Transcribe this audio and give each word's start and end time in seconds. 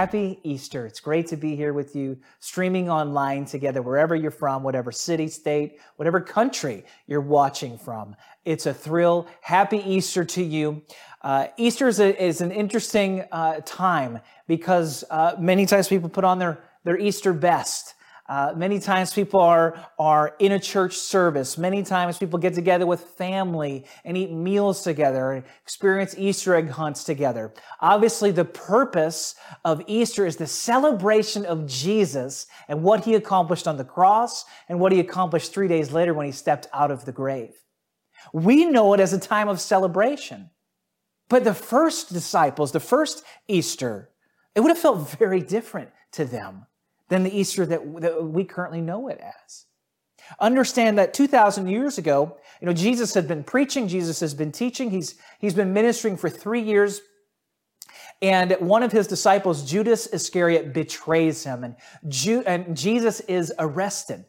Happy 0.00 0.40
Easter. 0.44 0.86
It's 0.86 0.98
great 0.98 1.26
to 1.26 1.36
be 1.36 1.54
here 1.54 1.74
with 1.74 1.94
you, 1.94 2.16
streaming 2.38 2.88
online 2.88 3.44
together, 3.44 3.82
wherever 3.82 4.16
you're 4.16 4.30
from, 4.30 4.62
whatever 4.62 4.90
city, 4.90 5.28
state, 5.28 5.78
whatever 5.96 6.22
country 6.22 6.86
you're 7.06 7.20
watching 7.20 7.76
from. 7.76 8.16
It's 8.46 8.64
a 8.64 8.72
thrill. 8.72 9.28
Happy 9.42 9.76
Easter 9.76 10.24
to 10.24 10.42
you. 10.42 10.80
Uh, 11.20 11.48
Easter 11.58 11.86
is, 11.86 12.00
a, 12.00 12.24
is, 12.24 12.40
an 12.40 12.50
interesting 12.50 13.26
uh, 13.30 13.60
time 13.66 14.20
because 14.48 15.04
uh, 15.10 15.34
many 15.38 15.66
times 15.66 15.86
people 15.86 16.08
put 16.08 16.24
on 16.24 16.38
their, 16.38 16.64
their 16.84 16.98
Easter 16.98 17.34
best. 17.34 17.92
Uh, 18.30 18.52
many 18.54 18.78
times 18.78 19.12
people 19.12 19.40
are, 19.40 19.76
are 19.98 20.36
in 20.38 20.52
a 20.52 20.58
church 20.58 20.94
service. 20.94 21.58
Many 21.58 21.82
times 21.82 22.16
people 22.16 22.38
get 22.38 22.54
together 22.54 22.86
with 22.86 23.00
family 23.00 23.84
and 24.04 24.16
eat 24.16 24.30
meals 24.30 24.82
together 24.82 25.32
and 25.32 25.44
experience 25.64 26.14
Easter 26.16 26.54
egg 26.54 26.70
hunts 26.70 27.02
together. 27.02 27.52
Obviously, 27.80 28.30
the 28.30 28.44
purpose 28.44 29.34
of 29.64 29.82
Easter 29.88 30.26
is 30.26 30.36
the 30.36 30.46
celebration 30.46 31.44
of 31.44 31.66
Jesus 31.66 32.46
and 32.68 32.84
what 32.84 33.04
he 33.04 33.16
accomplished 33.16 33.66
on 33.66 33.76
the 33.76 33.84
cross 33.84 34.44
and 34.68 34.78
what 34.78 34.92
he 34.92 35.00
accomplished 35.00 35.52
three 35.52 35.66
days 35.66 35.90
later 35.90 36.14
when 36.14 36.26
he 36.26 36.30
stepped 36.30 36.68
out 36.72 36.92
of 36.92 37.06
the 37.06 37.12
grave. 37.12 37.56
We 38.32 38.64
know 38.64 38.94
it 38.94 39.00
as 39.00 39.12
a 39.12 39.18
time 39.18 39.48
of 39.48 39.60
celebration. 39.60 40.50
But 41.28 41.42
the 41.42 41.54
first 41.54 42.12
disciples, 42.12 42.70
the 42.70 42.78
first 42.78 43.24
Easter, 43.48 44.10
it 44.54 44.60
would 44.60 44.68
have 44.68 44.78
felt 44.78 45.10
very 45.18 45.40
different 45.40 45.90
to 46.12 46.24
them 46.24 46.66
than 47.10 47.24
the 47.24 47.38
Easter 47.38 47.66
that, 47.66 48.00
that 48.00 48.24
we 48.24 48.44
currently 48.44 48.80
know 48.80 49.08
it 49.08 49.20
as. 49.20 49.66
Understand 50.38 50.96
that 50.98 51.12
2,000 51.12 51.68
years 51.68 51.98
ago, 51.98 52.36
you 52.60 52.66
know, 52.66 52.72
Jesus 52.72 53.12
had 53.14 53.26
been 53.26 53.42
preaching, 53.42 53.88
Jesus 53.88 54.20
has 54.20 54.32
been 54.32 54.52
teaching, 54.52 54.90
he's, 54.90 55.16
he's 55.40 55.54
been 55.54 55.72
ministering 55.72 56.16
for 56.16 56.30
three 56.30 56.62
years. 56.62 57.00
And 58.22 58.52
one 58.60 58.82
of 58.82 58.92
his 58.92 59.06
disciples, 59.06 59.68
Judas 59.68 60.06
Iscariot, 60.06 60.72
betrays 60.72 61.42
him, 61.42 61.64
and, 61.64 61.76
Ju- 62.06 62.44
and 62.46 62.76
Jesus 62.76 63.20
is 63.20 63.52
arrested. 63.58 64.24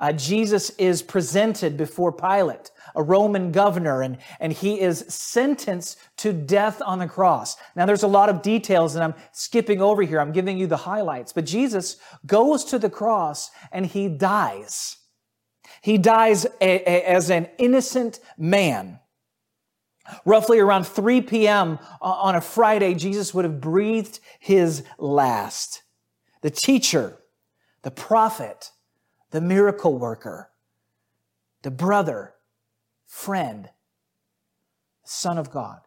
Uh, 0.00 0.12
Jesus 0.12 0.70
is 0.70 1.02
presented 1.02 1.76
before 1.76 2.12
Pilate, 2.12 2.70
a 2.94 3.02
Roman 3.02 3.52
governor, 3.52 4.02
and, 4.02 4.18
and 4.40 4.52
he 4.52 4.80
is 4.80 5.04
sentenced 5.08 5.98
to 6.18 6.32
death 6.32 6.80
on 6.84 6.98
the 6.98 7.06
cross. 7.06 7.56
Now, 7.76 7.86
there's 7.86 8.02
a 8.02 8.08
lot 8.08 8.28
of 8.28 8.42
details 8.42 8.94
and 8.94 9.04
I'm 9.04 9.14
skipping 9.32 9.80
over 9.80 10.02
here. 10.02 10.20
I'm 10.20 10.32
giving 10.32 10.58
you 10.58 10.66
the 10.66 10.76
highlights. 10.76 11.32
But 11.32 11.46
Jesus 11.46 11.96
goes 12.26 12.64
to 12.66 12.78
the 12.78 12.90
cross 12.90 13.50
and 13.70 13.86
he 13.86 14.08
dies. 14.08 14.96
He 15.80 15.98
dies 15.98 16.44
a, 16.44 16.50
a, 16.60 17.02
as 17.08 17.30
an 17.30 17.48
innocent 17.58 18.20
man. 18.38 19.00
Roughly 20.24 20.58
around 20.58 20.84
3 20.86 21.20
p.m. 21.22 21.78
on 22.00 22.34
a 22.34 22.40
Friday, 22.40 22.94
Jesus 22.94 23.32
would 23.32 23.44
have 23.44 23.60
breathed 23.60 24.18
his 24.40 24.82
last. 24.98 25.82
The 26.40 26.50
teacher, 26.50 27.18
the 27.82 27.92
prophet, 27.92 28.72
the 29.32 29.40
miracle 29.40 29.98
worker, 29.98 30.50
the 31.62 31.70
brother, 31.70 32.34
friend, 33.06 33.70
Son 35.04 35.38
of 35.38 35.50
God, 35.50 35.80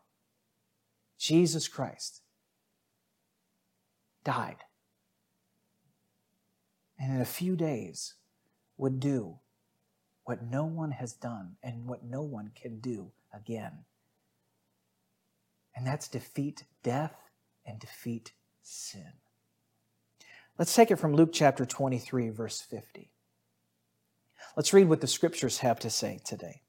Jesus 1.18 1.68
Christ, 1.68 2.22
died. 4.24 4.58
And 7.00 7.14
in 7.14 7.22
a 7.22 7.26
few 7.26 7.56
days 7.56 8.16
would 8.78 9.00
do 9.00 9.38
what 10.24 10.42
no 10.44 10.66
one 10.66 10.92
has 10.92 11.14
done 11.14 11.56
and 11.62 11.86
what 11.86 12.04
no 12.04 12.24
one 12.24 12.50
can 12.56 12.80
do 12.80 13.12
again. 13.32 13.86
And 15.76 15.86
that's 15.86 16.08
defeat 16.08 16.64
death 16.82 17.16
and 17.64 17.80
defeat 17.80 18.32
sin. 18.64 19.14
Let's 20.58 20.74
take 20.74 20.90
it 20.90 20.96
from 20.96 21.14
Luke 21.14 21.32
chapter 21.32 21.66
23, 21.66 22.30
verse 22.30 22.60
50. 22.60 23.12
Let's 24.56 24.74
read 24.74 24.88
what 24.88 25.02
the 25.02 25.08
scriptures 25.08 25.60
have 25.60 25.80
to 25.80 25.90
say 25.90 26.20
today. 26.24 26.62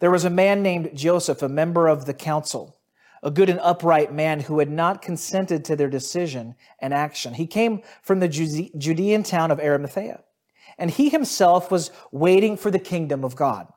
There 0.00 0.10
was 0.10 0.24
a 0.24 0.30
man 0.30 0.62
named 0.62 0.90
Joseph, 0.94 1.42
a 1.42 1.48
member 1.48 1.88
of 1.88 2.06
the 2.06 2.14
council, 2.14 2.78
a 3.22 3.30
good 3.30 3.48
and 3.48 3.60
upright 3.60 4.12
man 4.12 4.40
who 4.40 4.58
had 4.58 4.70
not 4.70 5.02
consented 5.02 5.64
to 5.64 5.76
their 5.76 5.88
decision 5.88 6.56
and 6.80 6.92
action. 6.92 7.34
He 7.34 7.46
came 7.46 7.82
from 8.02 8.20
the 8.20 8.28
Judean 8.28 9.22
town 9.22 9.50
of 9.50 9.60
Arimathea, 9.60 10.22
and 10.78 10.90
he 10.90 11.08
himself 11.08 11.70
was 11.70 11.90
waiting 12.10 12.56
for 12.56 12.70
the 12.70 12.78
kingdom 12.78 13.24
of 13.24 13.36
God. 13.36 13.68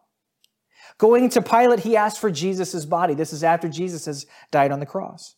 Going 0.98 1.30
to 1.30 1.42
Pilate, 1.42 1.82
he 1.82 1.98
asked 1.98 2.22
for 2.22 2.32
Jesus' 2.32 2.86
body. 2.86 3.14
This 3.14 3.34
is 3.34 3.44
after 3.44 3.68
Jesus 3.68 4.06
has 4.06 4.26
died 4.50 4.72
on 4.72 4.80
the 4.80 4.86
cross. 4.86 5.36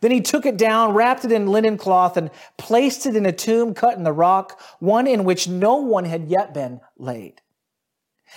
Then 0.00 0.10
he 0.10 0.20
took 0.20 0.44
it 0.46 0.56
down, 0.56 0.94
wrapped 0.94 1.24
it 1.24 1.30
in 1.30 1.46
linen 1.46 1.78
cloth, 1.78 2.16
and 2.16 2.30
placed 2.58 3.06
it 3.06 3.14
in 3.14 3.24
a 3.24 3.32
tomb 3.32 3.72
cut 3.72 3.96
in 3.96 4.02
the 4.02 4.12
rock, 4.12 4.60
one 4.80 5.06
in 5.06 5.24
which 5.24 5.46
no 5.46 5.76
one 5.76 6.04
had 6.04 6.26
yet 6.28 6.52
been 6.52 6.80
laid. 6.98 7.40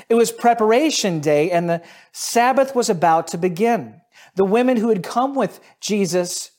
It 0.08 0.16
was 0.16 0.32
preparation 0.32 1.20
day, 1.20 1.52
and 1.52 1.70
the 1.70 1.82
Sabbath 2.12 2.76
was 2.76 2.90
about 2.90 3.28
to 3.30 3.38
begin. 3.38 4.02
The 4.36 4.46
women 4.46 4.78
who 4.78 4.90
had 4.90 5.04
come 5.04 5.36
with 5.36 5.60
Jesus 5.80 6.52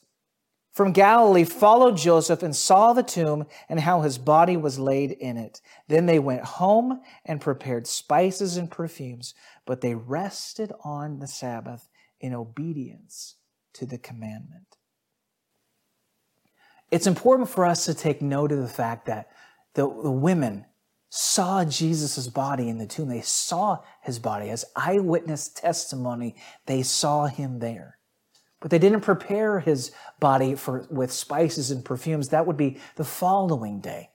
from 0.72 0.92
Galilee 0.92 1.44
followed 1.44 1.96
Joseph 1.96 2.42
and 2.42 2.54
saw 2.54 2.92
the 2.92 3.02
tomb 3.02 3.46
and 3.68 3.80
how 3.80 4.02
his 4.02 4.18
body 4.18 4.56
was 4.56 4.78
laid 4.78 5.12
in 5.12 5.36
it. 5.36 5.60
Then 5.88 6.06
they 6.06 6.18
went 6.18 6.44
home 6.44 7.00
and 7.24 7.40
prepared 7.40 7.86
spices 7.86 8.56
and 8.56 8.70
perfumes, 8.70 9.34
but 9.66 9.80
they 9.80 9.94
rested 9.94 10.72
on 10.84 11.18
the 11.18 11.26
Sabbath 11.26 11.88
in 12.20 12.34
obedience 12.34 13.36
to 13.74 13.86
the 13.86 13.98
commandment. 13.98 14.76
It's 16.90 17.06
important 17.06 17.48
for 17.48 17.64
us 17.64 17.84
to 17.86 17.94
take 17.94 18.20
note 18.20 18.52
of 18.52 18.58
the 18.60 18.68
fact 18.68 19.06
that 19.06 19.30
the, 19.74 19.82
the 19.82 20.10
women 20.10 20.66
saw 21.10 21.64
Jesus' 21.64 22.28
body 22.28 22.68
in 22.68 22.78
the 22.78 22.86
tomb. 22.86 23.08
They 23.08 23.20
saw 23.20 23.80
his 24.00 24.18
body. 24.18 24.48
As 24.48 24.64
eyewitness 24.76 25.48
testimony, 25.48 26.36
they 26.66 26.82
saw 26.82 27.26
him 27.26 27.58
there. 27.58 27.98
But 28.60 28.70
they 28.70 28.78
didn't 28.78 29.00
prepare 29.00 29.60
his 29.60 29.90
body 30.20 30.54
for, 30.54 30.86
with 30.90 31.10
spices 31.10 31.70
and 31.70 31.84
perfumes. 31.84 32.28
That 32.28 32.46
would 32.46 32.56
be 32.56 32.78
the 32.96 33.04
following 33.04 33.80
day. 33.80 34.10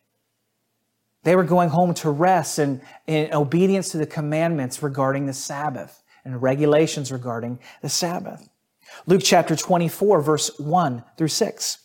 They 1.24 1.36
were 1.36 1.44
going 1.44 1.70
home 1.70 1.94
to 1.96 2.12
rest 2.12 2.60
and 2.60 2.82
in 3.08 3.34
obedience 3.34 3.90
to 3.90 3.98
the 3.98 4.06
commandments 4.06 4.82
regarding 4.82 5.26
the 5.26 5.34
Sabbath 5.34 6.04
and 6.24 6.42
regulations 6.42 7.12
regarding 7.12 7.60
the 7.82 7.90
Sabbath. 7.90 8.48
Luke 9.08 9.22
chapter 9.24 9.56
24, 9.56 10.22
verse 10.22 10.60
1 10.60 11.04
through 11.18 11.28
6. 11.28 11.85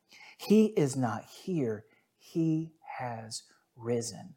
He 0.47 0.67
is 0.77 0.95
not 0.95 1.25
here, 1.43 1.85
he 2.17 2.71
has 2.99 3.43
risen. 3.75 4.35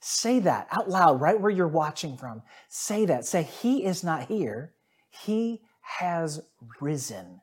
Say 0.00 0.38
that 0.40 0.68
out 0.70 0.88
loud, 0.88 1.20
right 1.20 1.40
where 1.40 1.50
you're 1.50 1.66
watching 1.66 2.16
from. 2.16 2.42
Say 2.68 3.06
that. 3.06 3.24
Say, 3.24 3.42
He 3.42 3.84
is 3.84 4.04
not 4.04 4.28
here, 4.28 4.72
He 5.08 5.62
has 5.98 6.40
risen. 6.80 7.40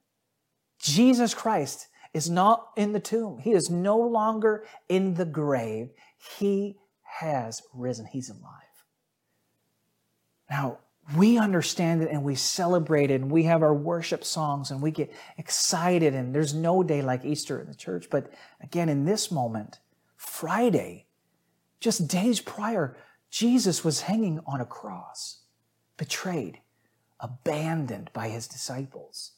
Jesus 0.80 1.34
Christ 1.34 1.88
is 2.14 2.30
not 2.30 2.70
in 2.78 2.94
the 2.94 3.00
tomb. 3.00 3.40
He 3.40 3.52
is 3.52 3.70
no 3.70 3.98
longer 3.98 4.66
in 4.88 5.16
the 5.16 5.26
grave. 5.26 5.90
He 6.38 6.78
has 7.20 7.62
risen. 7.74 8.06
He's 8.06 8.30
alive. 8.30 8.62
Now, 10.50 10.80
we 11.18 11.38
understand 11.38 12.02
it 12.02 12.10
and 12.10 12.24
we 12.24 12.36
celebrate 12.36 13.12
it 13.12 13.22
and 13.22 13.30
we 13.30 13.44
have 13.44 13.62
our 13.62 13.74
worship 13.74 14.24
songs 14.24 14.72
and 14.72 14.82
we 14.82 14.90
get 14.90 15.14
excited 15.38 16.14
and 16.14 16.34
there's 16.34 16.54
no 16.54 16.82
day 16.82 17.02
like 17.02 17.26
Easter 17.26 17.60
in 17.60 17.68
the 17.68 17.76
church. 17.76 18.10
But 18.10 18.32
again, 18.62 18.88
in 18.90 19.06
this 19.06 19.30
moment, 19.30 19.80
Friday, 20.16 21.06
just 21.80 22.08
days 22.08 22.40
prior, 22.40 22.96
Jesus 23.30 23.84
was 23.84 24.02
hanging 24.02 24.40
on 24.46 24.62
a 24.62 24.66
cross, 24.66 25.40
betrayed, 25.98 26.60
abandoned 27.20 28.10
by 28.14 28.30
his 28.30 28.48
disciples. 28.48 29.34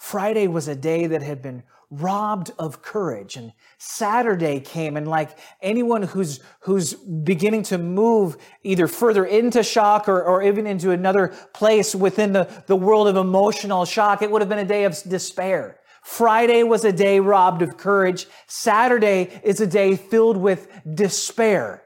Friday 0.00 0.46
was 0.48 0.66
a 0.66 0.74
day 0.74 1.06
that 1.06 1.20
had 1.20 1.42
been 1.42 1.62
robbed 1.90 2.52
of 2.58 2.80
courage 2.80 3.36
and 3.36 3.52
Saturday 3.76 4.58
came 4.58 4.96
and 4.96 5.06
like 5.06 5.36
anyone 5.60 6.02
who's, 6.02 6.40
who's 6.60 6.94
beginning 6.94 7.62
to 7.64 7.76
move 7.76 8.38
either 8.62 8.88
further 8.88 9.26
into 9.26 9.62
shock 9.62 10.08
or, 10.08 10.22
or 10.22 10.42
even 10.42 10.66
into 10.66 10.90
another 10.90 11.28
place 11.52 11.94
within 11.94 12.32
the, 12.32 12.48
the 12.66 12.74
world 12.74 13.08
of 13.08 13.16
emotional 13.16 13.84
shock, 13.84 14.22
it 14.22 14.30
would 14.30 14.40
have 14.40 14.48
been 14.48 14.58
a 14.58 14.64
day 14.64 14.84
of 14.84 14.98
despair. 15.06 15.78
Friday 16.02 16.62
was 16.62 16.86
a 16.86 16.92
day 16.92 17.20
robbed 17.20 17.60
of 17.60 17.76
courage. 17.76 18.26
Saturday 18.46 19.38
is 19.44 19.60
a 19.60 19.66
day 19.66 19.96
filled 19.96 20.38
with 20.38 20.66
despair. 20.94 21.82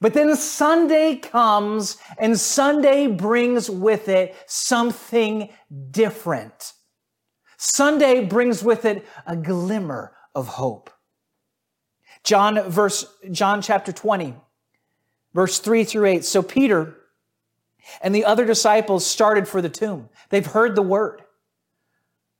But 0.00 0.14
then 0.14 0.36
Sunday 0.36 1.16
comes 1.16 1.96
and 2.18 2.38
Sunday 2.38 3.06
brings 3.06 3.70
with 3.70 4.08
it 4.08 4.36
something 4.46 5.48
different. 5.90 6.74
Sunday 7.56 8.24
brings 8.24 8.62
with 8.62 8.84
it 8.84 9.06
a 9.26 9.36
glimmer 9.36 10.12
of 10.34 10.48
hope. 10.48 10.90
John 12.24 12.60
verse, 12.68 13.06
John 13.30 13.62
chapter 13.62 13.92
20, 13.92 14.34
verse 15.32 15.58
3 15.60 15.84
through 15.84 16.06
8. 16.06 16.24
So 16.24 16.42
Peter 16.42 16.96
and 18.02 18.14
the 18.14 18.24
other 18.24 18.44
disciples 18.44 19.06
started 19.06 19.48
for 19.48 19.62
the 19.62 19.68
tomb. 19.68 20.08
They've 20.28 20.44
heard 20.44 20.74
the 20.74 20.82
word. 20.82 21.22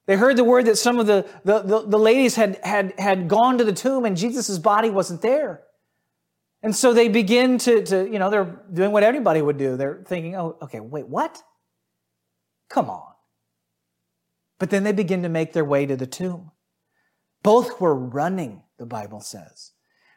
They 0.07 0.17
heard 0.17 0.37
the 0.37 0.45
word 0.45 0.67
that 0.67 0.77
some 0.77 0.99
of 0.99 1.07
the, 1.07 1.27
the, 1.45 1.61
the, 1.61 1.81
the 1.83 1.99
ladies 1.99 2.37
had, 2.37 2.61
had, 2.63 2.99
had 2.99 3.29
gone 3.29 3.59
to 3.59 3.65
the 3.65 3.73
tomb 3.73 4.05
and 4.05 4.17
Jesus' 4.17 4.59
body 4.59 4.91
wasn't 4.91 5.23
there. 5.23 5.63
And 6.67 6.75
so 6.75 6.93
they 6.93 7.07
begin 7.07 7.59
to, 7.59 7.85
to, 7.85 8.11
you 8.11 8.19
know, 8.19 8.29
they're 8.29 8.61
doing 8.73 8.91
what 8.91 9.05
anybody 9.05 9.41
would 9.41 9.57
do. 9.57 9.77
They're 9.77 10.03
thinking, 10.05 10.35
oh, 10.35 10.57
okay, 10.61 10.81
wait, 10.81 11.07
what? 11.07 11.41
Come 12.69 12.91
on. 12.91 13.13
But 14.59 14.71
then 14.71 14.83
they 14.83 14.91
begin 14.91 15.23
to 15.23 15.29
make 15.29 15.53
their 15.53 15.65
way 15.65 15.87
to 15.87 15.95
the 15.95 16.09
tomb. 16.09 16.51
Both 17.45 17.81
were 17.81 17.95
running, 17.95 18.65
the 18.81 18.85
Bible 18.85 19.21
says. 19.21 19.75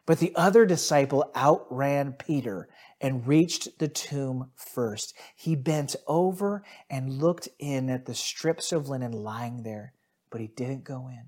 But 0.07 0.17
the 0.17 0.33
other 0.35 0.65
disciple 0.65 1.29
outran 1.35 2.13
Peter 2.13 2.67
and 2.99 3.27
reached 3.27 3.77
the 3.77 3.87
tomb 3.87 4.49
first. 4.55 5.15
He 5.35 5.55
bent 5.55 5.95
over 6.07 6.63
and 6.89 7.13
looked 7.13 7.47
in 7.59 7.91
at 7.91 8.07
the 8.07 8.15
strips 8.15 8.71
of 8.71 8.89
linen 8.89 9.11
lying 9.11 9.61
there, 9.61 9.93
but 10.31 10.41
he 10.41 10.47
didn't 10.47 10.83
go 10.83 11.09
in. 11.09 11.27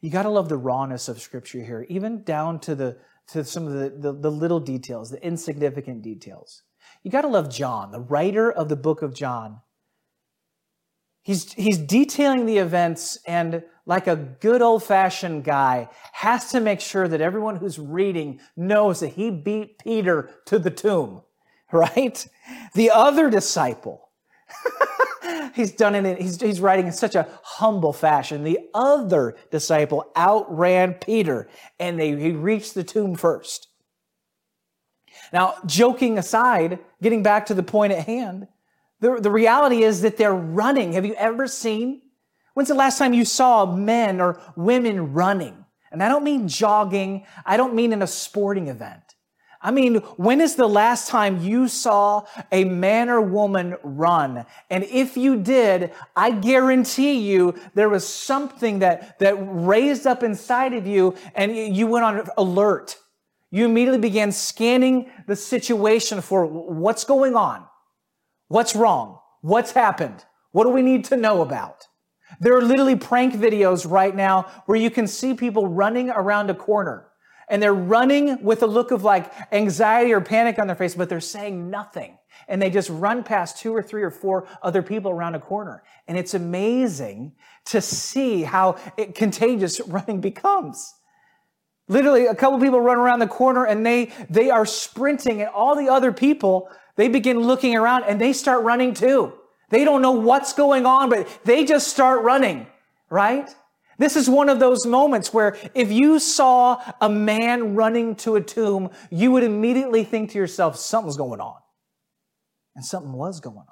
You 0.00 0.10
got 0.10 0.22
to 0.22 0.30
love 0.30 0.48
the 0.48 0.56
rawness 0.56 1.08
of 1.08 1.20
Scripture 1.20 1.62
here, 1.62 1.86
even 1.88 2.22
down 2.22 2.60
to 2.60 2.74
the 2.74 2.98
to 3.28 3.44
some 3.44 3.66
of 3.66 3.74
the, 3.74 3.90
the, 3.90 4.12
the 4.12 4.30
little 4.30 4.60
details, 4.60 5.10
the 5.10 5.22
insignificant 5.22 6.02
details. 6.02 6.62
You 7.02 7.10
got 7.10 7.22
to 7.22 7.28
love 7.28 7.50
John, 7.50 7.92
the 7.92 8.00
writer 8.00 8.50
of 8.50 8.68
the 8.68 8.76
book 8.76 9.02
of 9.02 9.14
John. 9.14 9.60
He's, 11.22 11.52
he's 11.52 11.76
detailing 11.76 12.46
the 12.46 12.56
events 12.56 13.18
and, 13.26 13.62
like 13.84 14.06
a 14.06 14.16
good 14.16 14.62
old 14.62 14.82
fashioned 14.82 15.44
guy, 15.44 15.90
has 16.12 16.50
to 16.52 16.60
make 16.60 16.80
sure 16.80 17.06
that 17.06 17.20
everyone 17.20 17.56
who's 17.56 17.78
reading 17.78 18.40
knows 18.56 19.00
that 19.00 19.08
he 19.08 19.30
beat 19.30 19.78
Peter 19.78 20.30
to 20.46 20.58
the 20.58 20.70
tomb, 20.70 21.20
right? 21.72 22.26
The 22.74 22.90
other 22.90 23.28
disciple, 23.28 24.08
he's 25.54 25.72
done 25.72 25.94
it 25.94 26.04
in, 26.04 26.16
he's, 26.16 26.40
he's 26.40 26.60
writing 26.60 26.86
in 26.86 26.92
such 26.92 27.14
a 27.14 27.28
humble 27.42 27.92
fashion. 27.92 28.44
The 28.44 28.60
other 28.74 29.36
disciple 29.50 30.10
outran 30.16 30.94
Peter 30.94 31.48
and 31.78 31.98
they, 31.98 32.16
he 32.16 32.32
reached 32.32 32.74
the 32.74 32.84
tomb 32.84 33.14
first. 33.14 33.68
Now, 35.32 35.54
joking 35.66 36.18
aside, 36.18 36.78
getting 37.02 37.22
back 37.22 37.46
to 37.46 37.54
the 37.54 37.62
point 37.62 37.92
at 37.92 38.06
hand, 38.06 38.48
the, 39.00 39.16
the 39.20 39.30
reality 39.30 39.82
is 39.82 40.02
that 40.02 40.16
they're 40.16 40.34
running. 40.34 40.92
Have 40.92 41.04
you 41.04 41.14
ever 41.14 41.46
seen? 41.46 42.02
When's 42.54 42.68
the 42.68 42.74
last 42.74 42.98
time 42.98 43.12
you 43.12 43.24
saw 43.24 43.66
men 43.66 44.20
or 44.20 44.40
women 44.56 45.12
running? 45.12 45.64
And 45.90 46.02
I 46.02 46.08
don't 46.08 46.24
mean 46.24 46.48
jogging. 46.48 47.26
I 47.46 47.56
don't 47.56 47.74
mean 47.74 47.92
in 47.92 48.02
a 48.02 48.06
sporting 48.06 48.68
event. 48.68 49.14
I 49.60 49.72
mean, 49.72 49.96
when 50.16 50.40
is 50.40 50.54
the 50.54 50.68
last 50.68 51.08
time 51.08 51.40
you 51.42 51.66
saw 51.66 52.24
a 52.52 52.64
man 52.64 53.08
or 53.08 53.20
woman 53.20 53.76
run? 53.82 54.46
And 54.70 54.84
if 54.84 55.16
you 55.16 55.36
did, 55.36 55.92
I 56.14 56.30
guarantee 56.30 57.14
you 57.14 57.54
there 57.74 57.88
was 57.88 58.06
something 58.06 58.78
that, 58.80 59.18
that 59.18 59.34
raised 59.38 60.06
up 60.06 60.22
inside 60.22 60.74
of 60.74 60.86
you 60.86 61.16
and 61.34 61.56
you 61.56 61.88
went 61.88 62.04
on 62.04 62.28
alert. 62.36 62.98
You 63.50 63.64
immediately 63.64 64.00
began 64.00 64.30
scanning 64.30 65.10
the 65.26 65.34
situation 65.34 66.20
for 66.20 66.46
what's 66.46 67.02
going 67.04 67.34
on. 67.34 67.66
What's 68.46 68.76
wrong? 68.76 69.18
What's 69.40 69.72
happened? 69.72 70.24
What 70.52 70.64
do 70.64 70.70
we 70.70 70.82
need 70.82 71.04
to 71.06 71.16
know 71.16 71.42
about? 71.42 71.88
There 72.40 72.56
are 72.56 72.62
literally 72.62 72.94
prank 72.94 73.34
videos 73.34 73.90
right 73.90 74.14
now 74.14 74.42
where 74.66 74.78
you 74.78 74.90
can 74.90 75.08
see 75.08 75.34
people 75.34 75.66
running 75.66 76.10
around 76.10 76.50
a 76.50 76.54
corner 76.54 77.07
and 77.50 77.62
they're 77.62 77.74
running 77.74 78.42
with 78.42 78.62
a 78.62 78.66
look 78.66 78.90
of 78.90 79.04
like 79.04 79.32
anxiety 79.52 80.12
or 80.12 80.20
panic 80.20 80.58
on 80.58 80.66
their 80.66 80.76
face, 80.76 80.94
but 80.94 81.08
they're 81.08 81.20
saying 81.20 81.70
nothing. 81.70 82.18
And 82.46 82.62
they 82.62 82.70
just 82.70 82.88
run 82.90 83.24
past 83.24 83.58
two 83.58 83.74
or 83.74 83.82
three 83.82 84.02
or 84.02 84.10
four 84.10 84.46
other 84.62 84.82
people 84.82 85.10
around 85.10 85.34
a 85.34 85.40
corner. 85.40 85.82
And 86.06 86.16
it's 86.16 86.34
amazing 86.34 87.32
to 87.66 87.80
see 87.80 88.42
how 88.42 88.76
it, 88.96 89.14
contagious 89.14 89.80
running 89.86 90.20
becomes. 90.20 90.94
Literally, 91.88 92.26
a 92.26 92.34
couple 92.34 92.60
people 92.60 92.80
run 92.80 92.98
around 92.98 93.20
the 93.20 93.26
corner 93.26 93.64
and 93.64 93.84
they, 93.84 94.12
they 94.28 94.50
are 94.50 94.66
sprinting 94.66 95.40
and 95.40 95.50
all 95.50 95.74
the 95.74 95.88
other 95.88 96.12
people 96.12 96.70
they 96.96 97.08
begin 97.08 97.38
looking 97.38 97.76
around 97.76 98.04
and 98.04 98.20
they 98.20 98.32
start 98.32 98.64
running 98.64 98.92
too. 98.92 99.32
They 99.70 99.84
don't 99.84 100.02
know 100.02 100.12
what's 100.12 100.52
going 100.52 100.84
on, 100.84 101.10
but 101.10 101.28
they 101.44 101.64
just 101.64 101.88
start 101.88 102.22
running, 102.22 102.66
right? 103.08 103.48
This 103.98 104.14
is 104.14 104.30
one 104.30 104.48
of 104.48 104.60
those 104.60 104.86
moments 104.86 105.34
where 105.34 105.56
if 105.74 105.90
you 105.90 106.20
saw 106.20 106.80
a 107.00 107.08
man 107.08 107.74
running 107.74 108.14
to 108.16 108.36
a 108.36 108.40
tomb, 108.40 108.90
you 109.10 109.32
would 109.32 109.42
immediately 109.42 110.04
think 110.04 110.30
to 110.30 110.38
yourself, 110.38 110.76
something's 110.76 111.16
going 111.16 111.40
on. 111.40 111.56
And 112.76 112.84
something 112.84 113.12
was 113.12 113.40
going 113.40 113.56
on. 113.56 113.64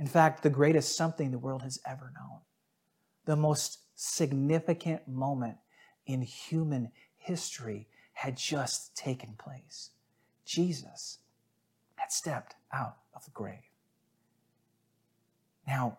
In 0.00 0.08
fact, 0.08 0.42
the 0.42 0.50
greatest 0.50 0.96
something 0.96 1.30
the 1.30 1.38
world 1.38 1.62
has 1.62 1.78
ever 1.86 2.12
known. 2.18 2.40
The 3.24 3.36
most 3.36 3.78
significant 3.94 5.06
moment 5.06 5.58
in 6.04 6.22
human 6.22 6.90
history 7.18 7.86
had 8.14 8.36
just 8.36 8.96
taken 8.96 9.36
place. 9.38 9.90
Jesus 10.44 11.18
had 11.94 12.10
stepped 12.10 12.56
out 12.72 12.96
of 13.14 13.24
the 13.24 13.30
grave. 13.30 13.70
Now, 15.68 15.98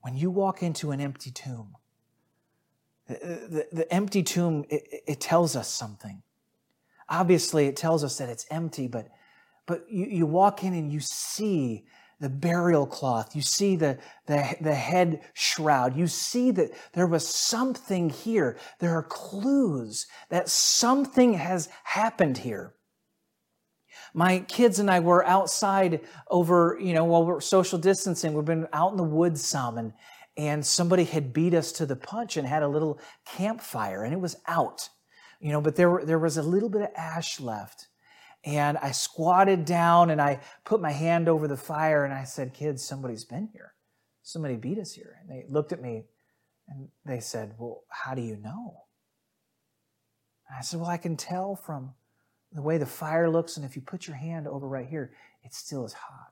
when 0.00 0.16
you 0.16 0.30
walk 0.30 0.62
into 0.62 0.92
an 0.92 1.00
empty 1.00 1.30
tomb, 1.30 1.76
the, 3.18 3.66
the, 3.72 3.92
empty 3.92 4.22
tomb, 4.22 4.64
it, 4.68 5.02
it, 5.06 5.20
tells 5.20 5.56
us 5.56 5.68
something. 5.68 6.22
Obviously, 7.08 7.66
it 7.66 7.76
tells 7.76 8.04
us 8.04 8.18
that 8.18 8.28
it's 8.28 8.46
empty, 8.50 8.86
but, 8.86 9.08
but 9.66 9.84
you, 9.90 10.06
you 10.06 10.26
walk 10.26 10.64
in 10.64 10.74
and 10.74 10.92
you 10.92 11.00
see 11.00 11.84
the 12.20 12.28
burial 12.28 12.86
cloth, 12.86 13.34
you 13.34 13.42
see 13.42 13.76
the, 13.76 13.98
the, 14.26 14.56
the 14.60 14.74
head 14.74 15.22
shroud, 15.32 15.96
you 15.96 16.06
see 16.06 16.50
that 16.50 16.70
there 16.92 17.06
was 17.06 17.26
something 17.26 18.10
here. 18.10 18.58
There 18.78 18.94
are 18.94 19.02
clues 19.02 20.06
that 20.28 20.48
something 20.48 21.34
has 21.34 21.68
happened 21.84 22.38
here. 22.38 22.74
My 24.12 24.40
kids 24.40 24.78
and 24.78 24.90
I 24.90 25.00
were 25.00 25.24
outside 25.26 26.00
over, 26.28 26.76
you 26.80 26.94
know, 26.94 27.04
while 27.04 27.24
we're 27.24 27.40
social 27.40 27.78
distancing. 27.78 28.34
We've 28.34 28.44
been 28.44 28.68
out 28.72 28.90
in 28.90 28.96
the 28.96 29.04
woods 29.04 29.44
some, 29.44 29.78
and 29.78 29.92
and 30.40 30.64
somebody 30.64 31.04
had 31.04 31.34
beat 31.34 31.52
us 31.52 31.70
to 31.72 31.84
the 31.84 31.96
punch 31.96 32.38
and 32.38 32.48
had 32.48 32.62
a 32.62 32.68
little 32.68 32.98
campfire, 33.26 34.04
and 34.04 34.14
it 34.14 34.20
was 34.20 34.36
out, 34.46 34.88
you 35.38 35.52
know, 35.52 35.60
but 35.60 35.76
there 35.76 36.00
there 36.02 36.18
was 36.18 36.38
a 36.38 36.42
little 36.42 36.70
bit 36.70 36.80
of 36.80 36.88
ash 36.96 37.38
left. 37.40 37.88
And 38.42 38.78
I 38.78 38.92
squatted 38.92 39.66
down 39.66 40.08
and 40.08 40.18
I 40.18 40.40
put 40.64 40.80
my 40.80 40.92
hand 40.92 41.28
over 41.28 41.46
the 41.46 41.58
fire 41.58 42.06
and 42.06 42.14
I 42.14 42.24
said, 42.24 42.54
Kids, 42.54 42.82
somebody's 42.82 43.26
been 43.26 43.50
here. 43.52 43.74
Somebody 44.22 44.56
beat 44.56 44.78
us 44.78 44.94
here. 44.94 45.18
And 45.20 45.30
they 45.30 45.44
looked 45.46 45.72
at 45.72 45.82
me 45.82 46.06
and 46.66 46.88
they 47.04 47.20
said, 47.20 47.52
Well, 47.58 47.82
how 47.90 48.14
do 48.14 48.22
you 48.22 48.38
know? 48.38 48.84
And 50.48 50.56
I 50.56 50.62
said, 50.62 50.80
Well, 50.80 50.88
I 50.88 50.96
can 50.96 51.18
tell 51.18 51.54
from 51.54 51.92
the 52.50 52.62
way 52.62 52.78
the 52.78 52.86
fire 52.86 53.28
looks, 53.28 53.58
and 53.58 53.66
if 53.66 53.76
you 53.76 53.82
put 53.82 54.06
your 54.06 54.16
hand 54.16 54.48
over 54.48 54.66
right 54.66 54.88
here, 54.88 55.12
it 55.44 55.52
still 55.52 55.84
is 55.84 55.92
hot. 55.92 56.29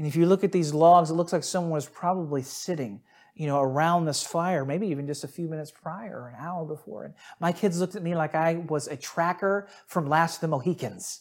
And 0.00 0.06
if 0.06 0.16
you 0.16 0.24
look 0.24 0.44
at 0.44 0.50
these 0.50 0.72
logs, 0.72 1.10
it 1.10 1.12
looks 1.12 1.34
like 1.34 1.44
someone 1.44 1.72
was 1.72 1.86
probably 1.86 2.40
sitting, 2.40 3.02
you 3.34 3.46
know, 3.46 3.60
around 3.60 4.06
this 4.06 4.22
fire, 4.22 4.64
maybe 4.64 4.86
even 4.86 5.06
just 5.06 5.24
a 5.24 5.28
few 5.28 5.46
minutes 5.46 5.70
prior, 5.70 6.22
or 6.22 6.28
an 6.28 6.36
hour 6.38 6.64
before. 6.64 7.04
And 7.04 7.14
my 7.38 7.52
kids 7.52 7.78
looked 7.78 7.96
at 7.96 8.02
me 8.02 8.14
like 8.14 8.34
I 8.34 8.64
was 8.66 8.88
a 8.88 8.96
tracker 8.96 9.68
from 9.86 10.08
Last 10.08 10.36
of 10.36 10.40
the 10.40 10.48
Mohicans. 10.48 11.20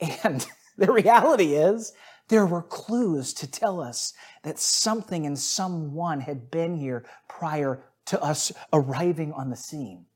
And 0.24 0.46
the 0.78 0.90
reality 0.90 1.52
is, 1.52 1.92
There 2.28 2.46
were 2.46 2.62
clues 2.62 3.34
to 3.34 3.46
tell 3.46 3.78
us 3.78 4.14
that 4.42 4.58
something 4.58 5.26
and 5.26 5.38
someone 5.38 6.20
had 6.20 6.50
been 6.50 6.76
here 6.76 7.04
prior 7.28 7.84
to 8.06 8.22
us 8.22 8.52
arriving 8.72 9.34
on 9.34 9.50
the 9.50 9.56
scene. 9.56 10.07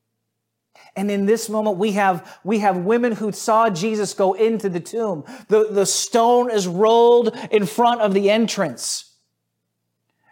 And 0.95 1.11
in 1.11 1.27
this 1.27 1.49
moment, 1.49 1.79
we 1.79 1.93
have, 1.93 2.39
we 2.45 2.59
have 2.59 2.77
women 2.79 3.13
who 3.13 3.33
saw 3.33 3.71
Jesus 3.71 4.13
go 4.13 4.35
into 4.35 4.69
the 4.69 4.81
tomb. 4.81 5.25
The, 5.49 5.69
the 5.71 5.87
stone 5.87 6.51
is 6.51 6.69
rolled 6.69 7.37
in 7.51 7.65
front 7.67 8.03
of 8.03 8.13
the 8.13 8.31
entrance. 8.31 9.13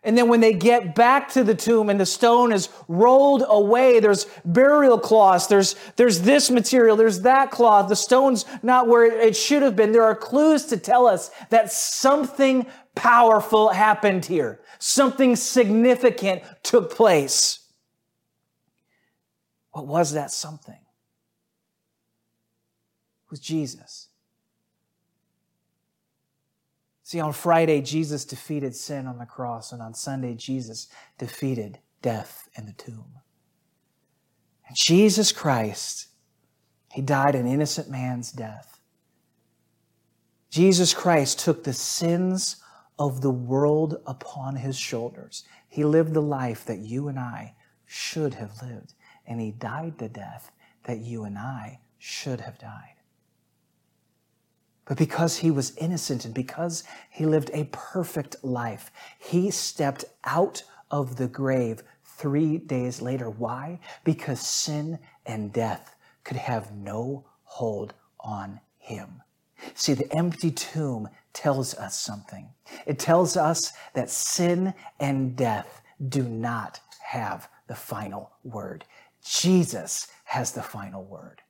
And 0.03 0.17
then 0.17 0.29
when 0.29 0.41
they 0.41 0.55
get 0.55 0.95
back 0.95 1.29
to 1.33 1.45
the 1.45 1.55
tomb 1.55 1.91
and 1.91 2.01
the 2.01 2.07
stone 2.07 2.53
is 2.53 2.71
rolled 2.89 3.45
away, 3.47 4.01
there's 4.01 4.27
burial 4.47 4.99
cloths, 4.99 5.47
there's, 5.47 5.77
there's 5.97 6.23
this 6.23 6.51
material, 6.51 6.97
there's 6.97 7.21
that 7.21 7.51
cloth, 7.51 7.89
the 7.89 7.97
stone's 7.97 8.47
not 8.63 8.89
where 8.89 9.05
it 9.05 9.37
should 9.37 9.63
have 9.63 9.77
been. 9.77 9.93
There 9.93 10.05
are 10.05 10.15
clues 10.15 10.67
to 10.67 10.79
tell 10.79 11.07
us 11.07 11.31
that 11.51 11.71
something 11.71 12.67
powerful 12.95 13.69
happened 13.69 14.25
here. 14.25 14.61
Something 14.79 15.37
significant 15.37 16.43
took 16.63 16.95
place. 16.95 17.60
What 19.81 19.87
was 19.87 20.13
that 20.13 20.31
something? 20.31 20.75
It 20.75 20.81
was 23.31 23.41
Jesus. 23.41 24.09
See, 27.03 27.19
on 27.19 27.33
Friday, 27.33 27.81
Jesus 27.81 28.27
defeated 28.27 28.77
sin 28.77 29.07
on 29.07 29.19
the 29.19 29.25
cross, 29.25 29.73
and 29.73 29.81
on 29.81 29.95
Sunday, 29.95 30.35
Jesus 30.35 30.89
defeated 31.19 31.79
death 32.03 32.47
in 32.57 32.67
the 32.67 32.75
tomb. 32.75 33.21
And 34.69 34.77
Jesus 34.77 35.33
Christ, 35.33 36.09
He 36.93 37.01
died 37.01 37.35
an 37.35 37.47
innocent 37.47 37.89
man's 37.89 38.31
death. 38.31 38.81
Jesus 40.51 40.93
Christ 40.93 41.41
took 41.41 41.65
the 41.65 41.73
sins 41.73 42.57
of 42.99 43.23
the 43.23 43.31
world 43.31 43.97
upon 44.07 44.57
His 44.57 44.79
shoulders. 44.79 45.45
He 45.69 45.85
lived 45.85 46.13
the 46.13 46.21
life 46.21 46.67
that 46.67 46.81
you 46.81 47.09
and 47.09 47.19
I 47.19 47.55
should 47.87 48.35
have 48.35 48.61
lived, 48.63 48.93
and 49.31 49.41
He 49.41 49.53
died 49.53 49.97
the 49.97 50.11
death 50.11 50.53
that 50.85 50.99
you 50.99 51.25
and 51.25 51.39
I 51.39 51.81
should 51.99 52.41
have 52.41 52.59
died. 52.59 52.97
But 54.87 54.99
because 54.99 55.37
he 55.37 55.53
was 55.53 55.77
innocent 55.77 56.25
and 56.25 56.35
because 56.35 56.83
he 57.11 57.25
lived 57.25 57.51
a 57.55 57.69
perfect 57.71 58.43
life, 58.43 58.91
he 59.21 59.53
stepped 59.53 60.05
out 60.25 60.65
of 60.91 61.15
the 61.15 61.29
grave 61.29 61.85
three 62.03 62.59
days 62.59 63.01
later. 63.01 63.31
Why? 63.31 63.79
Because 64.03 64.41
sin 64.41 64.99
and 65.25 65.53
death 65.53 65.95
could 66.25 66.39
have 66.39 66.73
no 66.73 67.25
hold 67.45 67.95
on 68.19 68.59
him. 68.79 69.23
See, 69.75 69.95
the 69.95 70.13
empty 70.13 70.51
tomb 70.51 71.09
tells 71.33 71.75
us 71.75 72.01
something. 72.01 72.49
It 72.85 72.99
tells 72.99 73.37
us 73.37 73.73
that 73.95 74.11
sin 74.11 74.75
and 74.99 75.37
death 75.37 75.83
do 76.09 76.25
not 76.25 76.81
have 77.05 77.49
the 77.69 77.77
final 77.77 78.33
word. 78.43 78.85
Jesus 79.25 80.09
has 80.25 80.53
the 80.53 80.63
final 80.63 81.05
word. 81.05 81.43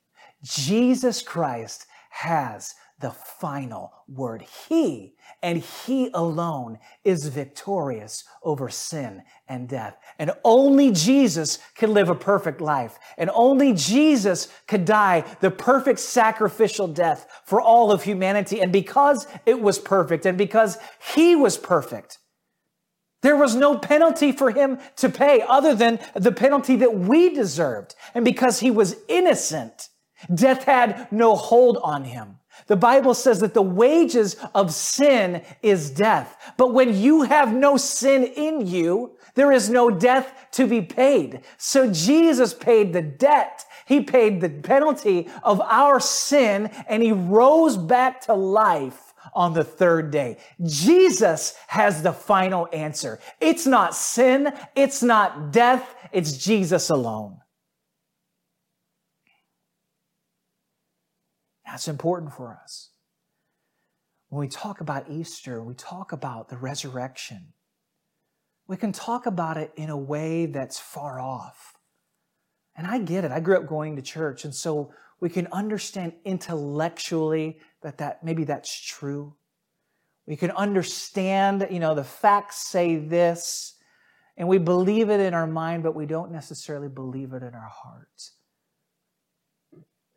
Jesus 0.42 1.22
Christ 1.22 1.86
has 2.10 2.74
the 3.00 3.10
final 3.10 3.92
word. 4.08 4.44
He 4.68 5.14
and 5.42 5.58
He 5.58 6.10
alone 6.12 6.78
is 7.02 7.28
victorious 7.28 8.24
over 8.42 8.68
sin 8.68 9.22
and 9.48 9.68
death. 9.68 9.96
And 10.18 10.32
only 10.44 10.92
Jesus 10.92 11.58
can 11.74 11.94
live 11.94 12.10
a 12.10 12.14
perfect 12.14 12.60
life. 12.60 12.98
And 13.16 13.30
only 13.32 13.72
Jesus 13.72 14.48
could 14.66 14.84
die 14.84 15.24
the 15.40 15.50
perfect 15.50 15.98
sacrificial 15.98 16.88
death 16.88 17.26
for 17.44 17.60
all 17.60 17.90
of 17.90 18.02
humanity. 18.02 18.60
And 18.60 18.72
because 18.72 19.26
it 19.46 19.60
was 19.60 19.78
perfect 19.78 20.26
and 20.26 20.36
because 20.36 20.76
He 21.14 21.34
was 21.34 21.56
perfect, 21.56 22.18
there 23.22 23.36
was 23.36 23.54
no 23.54 23.78
penalty 23.78 24.32
for 24.32 24.50
him 24.50 24.78
to 24.96 25.08
pay 25.08 25.42
other 25.42 25.74
than 25.74 25.98
the 26.14 26.32
penalty 26.32 26.76
that 26.76 26.96
we 26.96 27.34
deserved. 27.34 27.94
And 28.14 28.24
because 28.24 28.60
he 28.60 28.70
was 28.70 28.96
innocent, 29.08 29.88
death 30.34 30.64
had 30.64 31.10
no 31.12 31.36
hold 31.36 31.78
on 31.82 32.04
him. 32.04 32.36
The 32.66 32.76
Bible 32.76 33.14
says 33.14 33.40
that 33.40 33.54
the 33.54 33.62
wages 33.62 34.36
of 34.54 34.72
sin 34.72 35.42
is 35.62 35.90
death. 35.90 36.52
But 36.56 36.72
when 36.72 36.96
you 36.96 37.22
have 37.22 37.52
no 37.52 37.76
sin 37.76 38.24
in 38.24 38.66
you, 38.66 39.16
there 39.34 39.52
is 39.52 39.70
no 39.70 39.90
death 39.90 40.32
to 40.52 40.66
be 40.66 40.82
paid. 40.82 41.40
So 41.56 41.92
Jesus 41.92 42.54
paid 42.54 42.92
the 42.92 43.02
debt. 43.02 43.64
He 43.86 44.02
paid 44.02 44.40
the 44.40 44.50
penalty 44.50 45.28
of 45.42 45.60
our 45.60 46.00
sin 46.00 46.70
and 46.88 47.02
he 47.02 47.12
rose 47.12 47.76
back 47.76 48.20
to 48.22 48.34
life 48.34 49.09
on 49.34 49.52
the 49.54 49.64
third 49.64 50.10
day. 50.10 50.38
Jesus 50.64 51.54
has 51.68 52.02
the 52.02 52.12
final 52.12 52.68
answer. 52.72 53.18
It's 53.40 53.66
not 53.66 53.94
sin. 53.94 54.52
It's 54.74 55.02
not 55.02 55.52
death. 55.52 55.94
It's 56.12 56.32
Jesus 56.36 56.90
alone. 56.90 57.38
That's 61.64 61.86
important 61.88 62.32
for 62.32 62.58
us. 62.62 62.90
When 64.28 64.40
we 64.40 64.48
talk 64.48 64.80
about 64.80 65.10
Easter, 65.10 65.62
we 65.62 65.74
talk 65.74 66.12
about 66.12 66.48
the 66.48 66.56
resurrection. 66.56 67.52
We 68.66 68.76
can 68.76 68.92
talk 68.92 69.26
about 69.26 69.56
it 69.56 69.72
in 69.76 69.90
a 69.90 69.96
way 69.96 70.46
that's 70.46 70.78
far 70.78 71.20
off. 71.20 71.74
And 72.76 72.86
I 72.86 72.98
get 72.98 73.24
it. 73.24 73.32
I 73.32 73.40
grew 73.40 73.56
up 73.56 73.66
going 73.66 73.96
to 73.96 74.02
church, 74.02 74.44
and 74.44 74.54
so 74.54 74.92
we 75.20 75.28
can 75.28 75.46
understand 75.52 76.14
intellectually 76.24 77.60
that, 77.82 77.98
that 77.98 78.24
maybe 78.24 78.44
that's 78.44 78.74
true. 78.78 79.34
We 80.26 80.36
can 80.36 80.50
understand, 80.52 81.66
you 81.70 81.78
know, 81.78 81.94
the 81.94 82.04
facts 82.04 82.68
say 82.68 82.96
this, 82.96 83.74
and 84.36 84.48
we 84.48 84.58
believe 84.58 85.10
it 85.10 85.20
in 85.20 85.34
our 85.34 85.46
mind, 85.46 85.82
but 85.82 85.94
we 85.94 86.06
don't 86.06 86.32
necessarily 86.32 86.88
believe 86.88 87.32
it 87.32 87.42
in 87.42 87.54
our 87.54 87.70
hearts. 87.70 88.32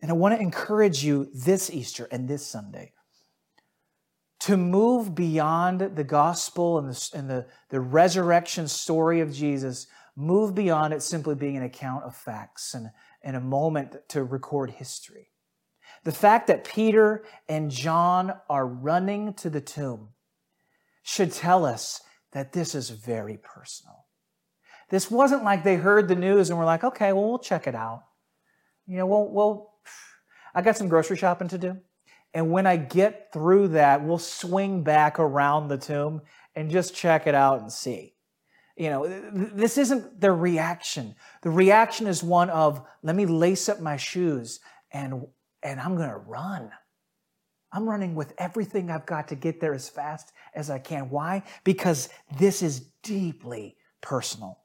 And 0.01 0.11
I 0.11 0.13
want 0.13 0.35
to 0.35 0.41
encourage 0.41 1.03
you 1.03 1.29
this 1.33 1.69
Easter 1.69 2.07
and 2.11 2.27
this 2.27 2.45
Sunday 2.45 2.93
to 4.41 4.57
move 4.57 5.15
beyond 5.15 5.79
the 5.79 6.03
gospel 6.03 6.77
and 6.77 6.89
the, 6.89 7.09
and 7.13 7.29
the, 7.29 7.45
the 7.69 7.79
resurrection 7.79 8.67
story 8.67 9.21
of 9.21 9.33
Jesus, 9.33 9.87
move 10.17 10.53
beyond 10.53 10.93
it 10.93 11.01
simply 11.01 11.33
being 11.33 11.55
an 11.55 11.63
account 11.63 12.03
of 12.03 12.13
facts 12.15 12.73
and, 12.73 12.89
and 13.23 13.35
a 13.35 13.41
moment 13.41 13.95
to 14.09 14.23
record 14.23 14.71
history. 14.71 15.29
The 16.03 16.11
fact 16.11 16.47
that 16.47 16.65
Peter 16.65 17.23
and 17.47 17.71
John 17.71 18.33
are 18.49 18.67
running 18.67 19.33
to 19.35 19.49
the 19.49 19.61
tomb 19.61 20.09
should 21.03 21.31
tell 21.31 21.65
us 21.65 22.01
that 22.33 22.53
this 22.53 22.75
is 22.75 22.89
very 22.89 23.37
personal. 23.37 24.05
This 24.89 25.09
wasn't 25.09 25.43
like 25.43 25.63
they 25.63 25.75
heard 25.75 26.07
the 26.07 26.15
news 26.15 26.49
and 26.49 26.59
were 26.59 26.65
like, 26.65 26.83
okay, 26.83 27.13
well, 27.13 27.29
we'll 27.29 27.39
check 27.39 27.67
it 27.67 27.75
out. 27.75 28.03
You 28.85 28.97
know, 28.97 29.05
we'll, 29.05 29.31
we'll, 29.31 29.71
I 30.53 30.61
got 30.61 30.77
some 30.77 30.89
grocery 30.89 31.17
shopping 31.17 31.47
to 31.49 31.57
do. 31.57 31.77
And 32.33 32.51
when 32.51 32.67
I 32.67 32.77
get 32.77 33.31
through 33.31 33.69
that, 33.69 34.03
we'll 34.03 34.17
swing 34.17 34.83
back 34.83 35.19
around 35.19 35.67
the 35.67 35.77
tomb 35.77 36.21
and 36.55 36.69
just 36.69 36.95
check 36.95 37.27
it 37.27 37.35
out 37.35 37.61
and 37.61 37.71
see. 37.71 38.12
You 38.75 38.89
know, 38.89 39.07
this 39.31 39.77
isn't 39.77 40.19
the 40.19 40.31
reaction. 40.31 41.15
The 41.43 41.51
reaction 41.51 42.07
is 42.07 42.23
one 42.23 42.49
of, 42.49 42.81
let 43.03 43.15
me 43.15 43.25
lace 43.25 43.69
up 43.69 43.79
my 43.79 43.97
shoes 43.97 44.59
and, 44.91 45.27
and 45.61 45.79
I'm 45.79 45.95
going 45.95 46.09
to 46.09 46.17
run. 46.17 46.71
I'm 47.71 47.87
running 47.87 48.15
with 48.15 48.33
everything 48.37 48.89
I've 48.89 49.05
got 49.05 49.27
to 49.29 49.35
get 49.35 49.59
there 49.59 49.73
as 49.73 49.89
fast 49.89 50.31
as 50.55 50.69
I 50.69 50.79
can. 50.79 51.09
Why? 51.09 51.43
Because 51.63 52.09
this 52.37 52.61
is 52.61 52.87
deeply 53.03 53.77
personal. 54.01 54.59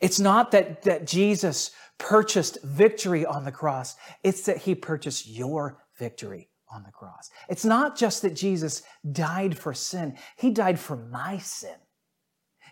It's 0.00 0.20
not 0.20 0.50
that, 0.52 0.82
that 0.82 1.06
Jesus 1.06 1.72
purchased 1.98 2.58
victory 2.62 3.24
on 3.26 3.44
the 3.44 3.52
cross. 3.52 3.96
It's 4.22 4.42
that 4.42 4.58
he 4.58 4.74
purchased 4.74 5.28
your 5.28 5.82
victory 5.98 6.48
on 6.72 6.82
the 6.82 6.92
cross. 6.92 7.30
It's 7.48 7.64
not 7.64 7.96
just 7.96 8.22
that 8.22 8.34
Jesus 8.34 8.82
died 9.12 9.58
for 9.58 9.74
sin. 9.74 10.16
He 10.36 10.50
died 10.50 10.78
for 10.78 10.96
my 10.96 11.38
sin. 11.38 11.76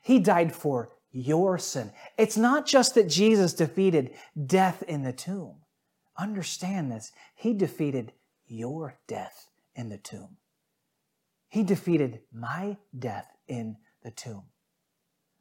He 0.04 0.18
died 0.18 0.54
for 0.54 0.90
your 1.10 1.56
sin. 1.56 1.90
It's 2.18 2.36
not 2.36 2.66
just 2.66 2.94
that 2.94 3.08
Jesus 3.08 3.54
defeated 3.54 4.10
death 4.46 4.82
in 4.82 5.02
the 5.02 5.14
tomb. 5.14 5.56
Understand 6.18 6.92
this. 6.92 7.10
He 7.34 7.54
defeated 7.54 8.12
your 8.46 8.98
death 9.08 9.48
in 9.74 9.88
the 9.88 9.96
tomb. 9.96 10.36
He 11.48 11.62
defeated 11.62 12.20
my 12.30 12.76
death 12.98 13.28
in 13.48 13.78
the 14.02 14.10
tomb. 14.10 14.42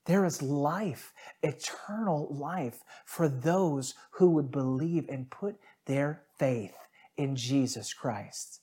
There 0.05 0.24
is 0.24 0.41
life, 0.41 1.12
eternal 1.41 2.27
life 2.32 2.79
for 3.05 3.27
those 3.27 3.96
who 4.12 4.29
would 4.29 4.50
believe 4.50 5.10
and 5.10 5.29
put 5.29 5.58
their 5.88 6.24
faith 6.39 6.75
in 7.17 7.36
Jesus 7.36 7.93
Christ. 7.93 8.62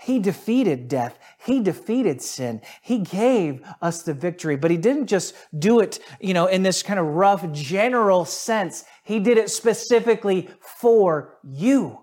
He 0.00 0.18
defeated 0.20 0.88
death. 0.88 1.18
He 1.44 1.60
defeated 1.60 2.22
sin. 2.22 2.62
He 2.82 2.98
gave 2.98 3.62
us 3.82 4.02
the 4.02 4.14
victory, 4.14 4.56
but 4.56 4.70
he 4.70 4.76
didn't 4.76 5.08
just 5.08 5.34
do 5.58 5.80
it, 5.80 5.98
you 6.20 6.34
know, 6.34 6.46
in 6.46 6.62
this 6.62 6.82
kind 6.82 7.00
of 7.00 7.06
rough 7.06 7.50
general 7.52 8.24
sense. 8.24 8.84
He 9.02 9.18
did 9.18 9.38
it 9.38 9.50
specifically 9.50 10.48
for 10.60 11.38
you. 11.42 11.98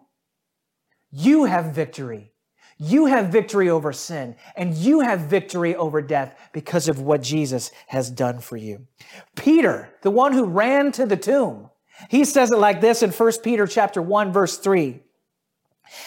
You 1.09 1.45
have 1.45 1.73
victory. 1.73 2.33
You 2.77 3.05
have 3.05 3.29
victory 3.29 3.69
over 3.69 3.93
sin 3.93 4.35
and 4.57 4.73
you 4.75 4.99
have 4.99 5.21
victory 5.21 5.77
over 5.77 6.01
death 6.01 6.37
because 6.51 6.89
of 6.89 6.99
what 6.99 7.21
Jesus 7.21 7.71
has 7.87 8.11
done 8.11 8.39
for 8.39 8.57
you. 8.57 8.85
Peter, 9.35 9.93
the 10.01 10.11
one 10.11 10.33
who 10.33 10.43
ran 10.43 10.91
to 10.93 11.05
the 11.05 11.15
tomb, 11.15 11.69
he 12.09 12.25
says 12.25 12.51
it 12.51 12.57
like 12.57 12.81
this 12.81 13.01
in 13.01 13.11
1 13.11 13.31
Peter 13.43 13.65
chapter 13.65 14.01
1 14.01 14.33
verse 14.33 14.57
3. 14.57 15.01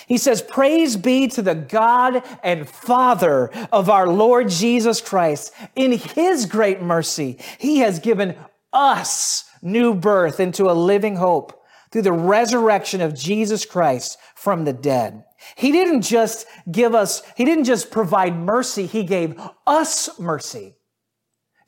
He 0.06 0.18
says, 0.18 0.42
Praise 0.42 0.96
be 0.96 1.28
to 1.28 1.42
the 1.42 1.54
God 1.54 2.22
and 2.42 2.68
Father 2.68 3.50
of 3.72 3.88
our 3.88 4.08
Lord 4.08 4.48
Jesus 4.48 5.00
Christ. 5.00 5.52
In 5.74 5.92
his 5.92 6.46
great 6.46 6.82
mercy, 6.82 7.38
he 7.58 7.78
has 7.78 7.98
given 7.98 8.36
us 8.72 9.44
new 9.62 9.94
birth 9.94 10.40
into 10.40 10.70
a 10.70 10.72
living 10.72 11.16
hope 11.16 11.64
through 11.90 12.02
the 12.02 12.12
resurrection 12.12 13.00
of 13.00 13.14
Jesus 13.14 13.64
Christ 13.64 14.18
from 14.34 14.64
the 14.64 14.72
dead. 14.72 15.24
He 15.56 15.72
didn't 15.72 16.02
just 16.02 16.46
give 16.70 16.94
us, 16.94 17.22
he 17.36 17.44
didn't 17.44 17.64
just 17.64 17.90
provide 17.90 18.36
mercy, 18.36 18.86
he 18.86 19.04
gave 19.04 19.40
us 19.66 20.18
mercy. 20.18 20.74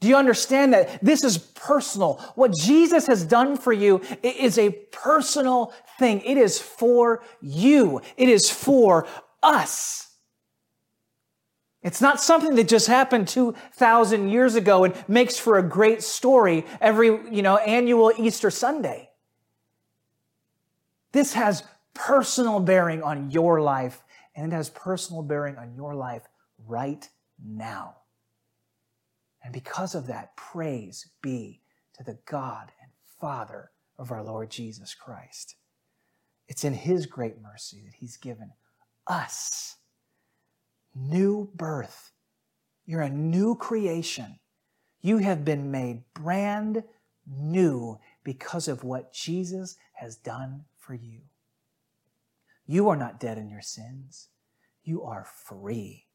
Do 0.00 0.08
you 0.08 0.16
understand 0.16 0.72
that 0.72 1.04
this 1.04 1.22
is 1.24 1.36
personal? 1.36 2.14
What 2.34 2.54
Jesus 2.54 3.06
has 3.06 3.22
done 3.22 3.56
for 3.58 3.72
you 3.72 4.00
is 4.22 4.58
a 4.58 4.70
personal 4.70 5.74
thing. 6.00 6.20
It 6.22 6.36
is 6.36 6.58
for 6.58 7.22
you. 7.40 8.00
It 8.16 8.28
is 8.28 8.50
for 8.50 9.06
us. 9.42 10.08
It's 11.82 12.00
not 12.00 12.20
something 12.20 12.56
that 12.56 12.68
just 12.68 12.88
happened 12.88 13.28
2,000 13.28 14.28
years 14.28 14.54
ago 14.54 14.84
and 14.84 14.94
makes 15.08 15.38
for 15.38 15.58
a 15.58 15.62
great 15.62 16.02
story 16.02 16.66
every, 16.80 17.06
you 17.06 17.42
know, 17.42 17.58
annual 17.58 18.12
Easter 18.18 18.50
Sunday. 18.50 19.10
This 21.12 21.34
has 21.34 21.62
personal 21.94 22.60
bearing 22.60 23.02
on 23.02 23.30
your 23.30 23.60
life, 23.60 24.02
and 24.34 24.52
it 24.52 24.56
has 24.56 24.70
personal 24.70 25.22
bearing 25.22 25.56
on 25.56 25.74
your 25.74 25.94
life 25.94 26.22
right 26.66 27.08
now. 27.44 27.96
And 29.42 29.52
because 29.52 29.94
of 29.94 30.06
that, 30.08 30.36
praise 30.36 31.08
be 31.22 31.62
to 31.94 32.04
the 32.04 32.18
God 32.26 32.72
and 32.82 32.90
Father 33.20 33.70
of 33.98 34.12
our 34.12 34.22
Lord 34.22 34.50
Jesus 34.50 34.94
Christ. 34.94 35.56
It's 36.50 36.64
in 36.64 36.74
His 36.74 37.06
great 37.06 37.40
mercy 37.40 37.80
that 37.84 37.94
He's 37.94 38.16
given 38.16 38.50
us 39.06 39.76
new 40.96 41.48
birth. 41.54 42.10
You're 42.84 43.02
a 43.02 43.08
new 43.08 43.54
creation. 43.54 44.40
You 45.00 45.18
have 45.18 45.44
been 45.44 45.70
made 45.70 46.02
brand 46.12 46.82
new 47.24 48.00
because 48.24 48.66
of 48.66 48.82
what 48.82 49.12
Jesus 49.12 49.76
has 49.92 50.16
done 50.16 50.64
for 50.76 50.92
you. 50.92 51.20
You 52.66 52.88
are 52.88 52.96
not 52.96 53.20
dead 53.20 53.38
in 53.38 53.48
your 53.48 53.62
sins. 53.62 54.26
You 54.82 55.04
are 55.04 55.24
free. 55.24 56.06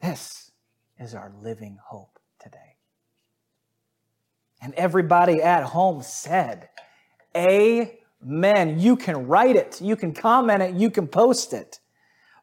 This 0.00 0.50
is 0.98 1.14
our 1.14 1.30
living 1.42 1.78
hope 1.88 2.18
today. 2.42 2.76
And 4.62 4.72
everybody 4.76 5.42
at 5.42 5.62
home 5.62 6.02
said, 6.02 6.70
Amen. 7.36 7.90
Man, 8.22 8.78
you 8.78 8.96
can 8.96 9.26
write 9.26 9.56
it, 9.56 9.80
you 9.80 9.96
can 9.96 10.12
comment 10.12 10.62
it, 10.62 10.74
you 10.74 10.90
can 10.90 11.06
post 11.06 11.52
it. 11.52 11.80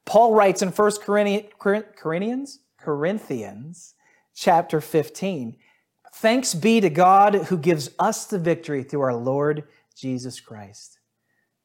Paul 0.06 0.34
writes 0.34 0.62
in 0.62 0.70
1 0.70 0.92
Corinthians, 1.02 2.60
Corinthians 2.80 3.94
chapter 4.34 4.82
15, 4.82 5.58
Thanks 6.14 6.56
be 6.56 6.82
to 6.82 6.90
God 6.90 7.36
who 7.36 7.58
gives 7.58 7.92
us 8.00 8.26
the 8.26 8.40
victory 8.40 8.82
through 8.82 9.02
our 9.02 9.16
Lord 9.16 9.66
Jesus 9.96 10.40
Christ. 10.40 11.00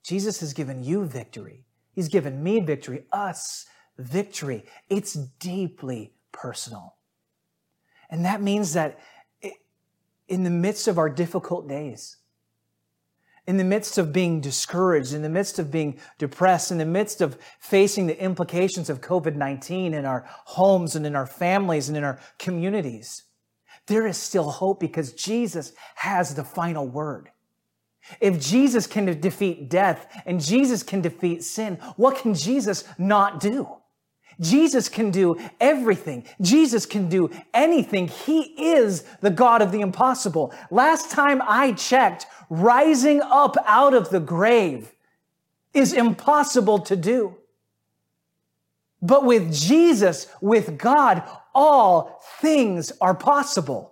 Jesus 0.03 0.41
has 0.41 0.53
given 0.53 0.83
you 0.83 1.07
victory. 1.07 1.65
He's 1.93 2.09
given 2.09 2.43
me 2.43 2.61
victory, 2.61 3.07
us 3.13 3.67
victory. 3.97 4.65
It's 4.91 5.15
deeply 5.15 6.13
personal. 6.33 6.97
And 8.11 8.25
that 8.25 8.43
means 8.43 8.75
that 8.75 8.99
in 10.29 10.43
the 10.43 10.51
midst 10.51 10.89
of 10.89 10.99
our 10.99 11.09
difficult 11.09 11.69
days, 11.69 12.17
in 13.47 13.57
the 13.57 13.65
midst 13.65 13.99
of 13.99 14.13
being 14.13 14.41
discouraged, 14.41 15.13
in 15.13 15.23
the 15.23 15.29
midst 15.29 15.59
of 15.59 15.71
being 15.71 15.99
depressed, 16.19 16.71
in 16.71 16.79
the 16.79 16.85
midst 16.85 17.21
of 17.21 17.37
facing 17.59 18.07
the 18.07 18.23
implications 18.23 18.89
of 18.89 19.01
COVID 19.01 19.35
19 19.35 19.95
in 19.95 20.05
our 20.05 20.25
homes 20.27 20.95
and 20.95 21.05
in 21.05 21.17
our 21.17 21.27
families 21.27 21.89
and 21.89 21.97
in 21.97 22.05
our 22.05 22.21
communities, 22.39 23.25
there 23.87 24.07
is 24.07 24.17
still 24.17 24.51
hope 24.51 24.79
because 24.79 25.13
Jesus 25.13 25.73
has 25.97 26.35
the 26.35 26.45
final 26.45 26.87
word. 26.87 27.31
If 28.21 28.41
Jesus 28.41 28.87
can 28.87 29.21
defeat 29.21 29.69
death 29.69 30.23
and 30.27 30.41
Jesus 30.41 30.83
can 30.83 31.01
defeat 31.01 31.45
sin, 31.45 31.77
what 31.97 32.19
can 32.19 32.35
Jesus 32.35 32.85
not 32.99 33.41
do? 33.41 33.69
Jesus 34.41 34.89
can 34.89 35.11
do 35.11 35.39
everything. 35.61 36.25
Jesus 36.41 36.87
can 36.87 37.09
do 37.09 37.31
anything. 37.55 38.09
He 38.09 38.73
is 38.73 39.03
the 39.21 39.31
God 39.31 39.63
of 39.63 39.73
the 39.73 39.81
impossible. 39.81 40.53
Last 40.71 41.11
time 41.11 41.43
I 41.47 41.73
checked, 41.73 42.27
rising 42.51 43.21
up 43.23 43.57
out 43.67 43.95
of 43.95 44.11
the 44.11 44.21
grave 44.21 44.93
is 45.75 45.93
impossible 45.93 46.81
to 46.81 46.97
do. 46.97 47.37
But 49.01 49.25
with 49.25 49.53
Jesus, 49.53 50.29
with 50.41 50.79
God, 50.79 51.23
all 51.55 52.23
things 52.41 52.93
are 53.01 53.15
possible. 53.15 53.92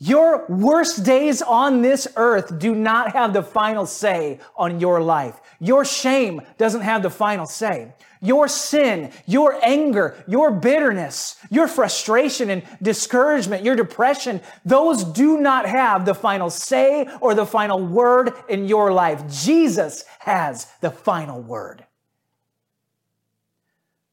Your 0.00 0.46
worst 0.48 1.04
days 1.04 1.42
on 1.42 1.82
this 1.82 2.06
earth 2.14 2.58
do 2.58 2.74
not 2.74 3.12
have 3.12 3.32
the 3.32 3.42
final 3.42 3.84
say 3.84 4.38
on 4.56 4.78
your 4.78 5.00
life. 5.00 5.40
Your 5.58 5.84
shame 5.84 6.40
doesn't 6.56 6.82
have 6.82 7.02
the 7.02 7.10
final 7.10 7.46
say. 7.46 7.92
Your 8.20 8.46
sin, 8.46 9.12
your 9.26 9.58
anger, 9.64 10.22
your 10.28 10.52
bitterness, 10.52 11.36
your 11.50 11.66
frustration 11.66 12.50
and 12.50 12.62
discouragement, 12.80 13.64
your 13.64 13.76
depression, 13.76 14.40
those 14.64 15.02
do 15.02 15.40
not 15.40 15.66
have 15.66 16.04
the 16.04 16.14
final 16.14 16.50
say 16.50 17.08
or 17.20 17.34
the 17.34 17.46
final 17.46 17.84
word 17.84 18.32
in 18.48 18.66
your 18.66 18.92
life. 18.92 19.28
Jesus 19.28 20.04
has 20.20 20.66
the 20.80 20.90
final 20.90 21.40
word. 21.40 21.84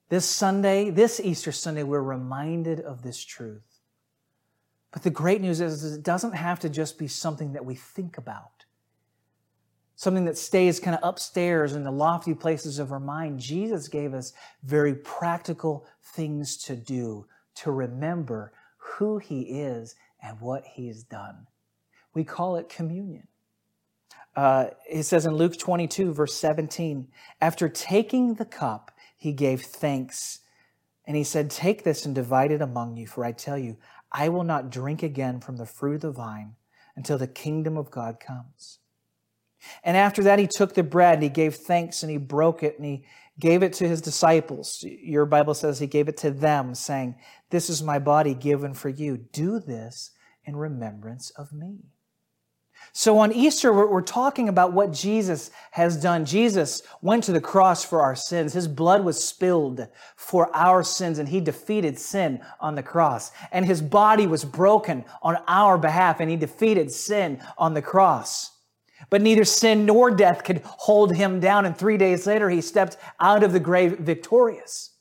This 0.10 0.26
Sunday, 0.26 0.90
this 0.90 1.20
Easter 1.20 1.52
Sunday, 1.52 1.84
we're 1.84 2.02
reminded 2.02 2.80
of 2.80 3.02
this 3.02 3.24
truth. 3.24 3.75
But 4.96 5.04
the 5.04 5.10
great 5.10 5.42
news 5.42 5.60
is, 5.60 5.84
is 5.84 5.98
it 5.98 6.04
doesn't 6.04 6.36
have 6.36 6.62
to 6.62 6.70
just 6.70 6.98
be 6.98 7.10
something 7.10 7.52
that 7.52 7.66
we 7.66 7.76
think 7.76 8.18
about, 8.18 8.64
something 9.98 10.24
that 10.24 10.38
stays 10.38 10.80
kind 10.80 10.96
of 10.96 11.04
upstairs 11.04 11.74
in 11.74 11.84
the 11.84 11.92
lofty 11.92 12.34
places 12.34 12.80
of 12.80 12.94
our 12.94 13.00
mind. 13.02 13.42
Jesus 13.42 13.90
gave 13.90 14.14
us 14.14 14.32
very 14.64 14.96
practical 14.96 15.86
things 16.02 16.56
to 16.60 16.78
do 16.78 17.28
to 17.56 17.72
remember 17.72 18.54
who 18.78 19.18
He 19.18 19.42
is 19.42 19.96
and 20.24 20.40
what 20.40 20.64
He's 20.64 21.04
done. 21.04 21.48
We 22.14 22.24
call 22.24 22.56
it 22.56 22.70
communion. 22.70 23.28
Uh, 24.34 24.68
it 24.90 25.04
says 25.04 25.26
in 25.26 25.36
Luke 25.36 25.58
22, 25.58 26.14
verse 26.14 26.36
17, 26.36 27.10
after 27.42 27.68
taking 27.68 28.36
the 28.36 28.46
cup, 28.46 28.92
he 29.18 29.34
gave 29.34 29.62
thanks. 29.62 30.40
And 31.06 31.18
he 31.18 31.26
said, 31.26 31.50
Take 31.50 31.84
this 31.84 32.06
and 32.06 32.16
divide 32.16 32.52
it 32.52 32.62
among 32.62 32.96
you, 32.96 33.08
for 33.08 33.26
I 33.26 33.34
tell 33.34 33.58
you, 33.58 33.76
I 34.18 34.30
will 34.30 34.46
not 34.46 34.70
drink 34.70 35.04
again 35.04 35.42
from 35.42 35.58
the 35.58 35.66
fruit 35.66 35.96
of 35.96 36.02
the 36.02 36.12
vine 36.12 36.56
until 36.96 37.18
the 37.18 37.28
kingdom 37.28 37.76
of 37.76 37.92
God 37.92 38.18
comes. 38.20 38.80
And 39.84 39.98
after 39.98 40.24
that, 40.24 40.40
he 40.40 40.48
took 40.48 40.74
the 40.74 40.84
bread 40.84 41.16
and 41.16 41.24
he 41.24 41.30
gave 41.30 41.56
thanks 41.56 42.02
and 42.02 42.10
he 42.10 42.18
broke 42.18 42.64
it 42.64 42.78
and 42.78 42.86
he 42.86 43.06
gave 43.38 43.62
it 43.62 43.74
to 43.74 43.88
his 43.88 44.00
disciples. 44.00 44.80
Your 44.84 45.26
Bible 45.26 45.54
says 45.54 45.80
he 45.80 45.88
gave 45.88 46.08
it 46.08 46.16
to 46.18 46.32
them, 46.32 46.76
saying, 46.76 47.16
This 47.50 47.70
is 47.70 47.84
my 47.84 48.00
body 48.00 48.34
given 48.34 48.74
for 48.74 48.88
you. 48.88 49.18
Do 49.18 49.60
this 49.60 50.12
in 50.46 50.56
remembrance 50.56 51.32
of 51.32 51.52
me. 51.52 51.80
So 52.98 53.18
on 53.18 53.34
Easter, 53.34 53.74
we're, 53.74 53.88
we're, 53.88 54.02
talking 54.02 54.48
about 54.48 54.72
what 54.72 54.94
Jesus 54.94 55.52
has 55.72 56.02
done. 56.02 56.24
Jesus 56.24 56.82
went 57.02 57.26
to 57.26 57.34
the 57.34 57.42
cross 57.42 57.84
for 57.84 58.02
our 58.02 58.16
sins. 58.16 58.54
His 58.54 58.70
blood 58.70 59.04
was 59.04 59.22
spilled 59.22 59.86
for 60.16 60.50
our 60.56 60.82
sins, 60.82 61.20
and 61.20 61.28
he 61.28 61.42
defeated 61.42 62.00
sin 62.00 62.40
on 62.62 62.76
the 62.76 62.82
cross. 62.82 63.34
And 63.52 63.66
his 63.66 63.82
body 63.82 64.28
was 64.28 64.46
broken 64.46 65.04
on 65.22 65.36
our 65.46 65.78
behalf, 65.78 66.22
and 66.22 66.30
he 66.30 66.38
defeated 66.38 66.90
sin 66.90 67.42
on 67.58 67.74
the 67.74 67.82
cross. 67.82 68.52
But 69.10 69.22
neither 69.22 69.44
sin 69.44 69.86
nor 69.86 70.10
death 70.10 70.46
could 70.46 70.62
hold 70.64 71.14
him 71.14 71.42
down, 71.42 71.66
and 71.66 71.78
three 71.78 71.98
days 71.98 72.26
later, 72.26 72.50
he 72.50 72.62
stepped 72.62 72.96
out 73.20 73.44
of 73.44 73.52
the 73.52 73.60
grave 73.60 74.00
victorious. 74.00 74.95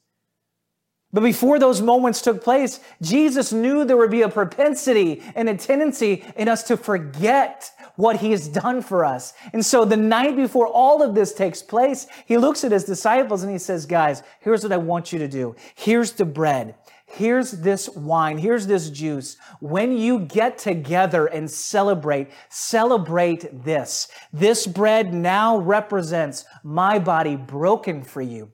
But 1.14 1.22
before 1.22 1.60
those 1.60 1.80
moments 1.80 2.20
took 2.20 2.42
place, 2.42 2.80
Jesus 3.00 3.52
knew 3.52 3.84
there 3.84 3.96
would 3.96 4.10
be 4.10 4.22
a 4.22 4.28
propensity 4.28 5.22
and 5.36 5.48
a 5.48 5.56
tendency 5.56 6.24
in 6.34 6.48
us 6.48 6.64
to 6.64 6.76
forget 6.76 7.70
what 7.94 8.16
he 8.16 8.32
has 8.32 8.48
done 8.48 8.82
for 8.82 9.04
us. 9.04 9.32
And 9.52 9.64
so 9.64 9.84
the 9.84 9.96
night 9.96 10.34
before 10.34 10.66
all 10.66 11.04
of 11.04 11.14
this 11.14 11.32
takes 11.32 11.62
place, 11.62 12.08
he 12.26 12.36
looks 12.36 12.64
at 12.64 12.72
his 12.72 12.82
disciples 12.82 13.44
and 13.44 13.52
he 13.52 13.58
says, 13.58 13.86
guys, 13.86 14.24
here's 14.40 14.64
what 14.64 14.72
I 14.72 14.76
want 14.76 15.12
you 15.12 15.20
to 15.20 15.28
do. 15.28 15.54
Here's 15.76 16.10
the 16.10 16.24
bread. 16.24 16.74
Here's 17.06 17.52
this 17.52 17.88
wine. 17.90 18.36
Here's 18.36 18.66
this 18.66 18.90
juice. 18.90 19.36
When 19.60 19.96
you 19.96 20.18
get 20.18 20.58
together 20.58 21.26
and 21.26 21.48
celebrate, 21.48 22.32
celebrate 22.48 23.64
this. 23.64 24.08
This 24.32 24.66
bread 24.66 25.14
now 25.14 25.58
represents 25.58 26.44
my 26.64 26.98
body 26.98 27.36
broken 27.36 28.02
for 28.02 28.20
you. 28.20 28.50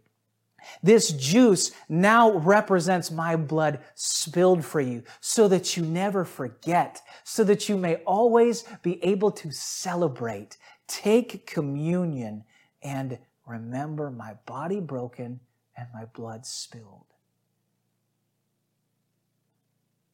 This 0.82 1.10
juice 1.10 1.72
now 1.88 2.32
represents 2.32 3.10
my 3.10 3.36
blood 3.36 3.80
spilled 3.94 4.64
for 4.64 4.80
you 4.80 5.02
so 5.20 5.46
that 5.48 5.76
you 5.76 5.84
never 5.84 6.24
forget, 6.24 7.02
so 7.22 7.44
that 7.44 7.68
you 7.68 7.76
may 7.76 7.96
always 8.06 8.64
be 8.82 9.02
able 9.04 9.30
to 9.32 9.50
celebrate. 9.50 10.56
Take 10.86 11.46
communion 11.46 12.44
and 12.82 13.18
remember 13.46 14.10
my 14.10 14.34
body 14.46 14.80
broken 14.80 15.40
and 15.76 15.86
my 15.92 16.06
blood 16.06 16.46
spilled. 16.46 17.04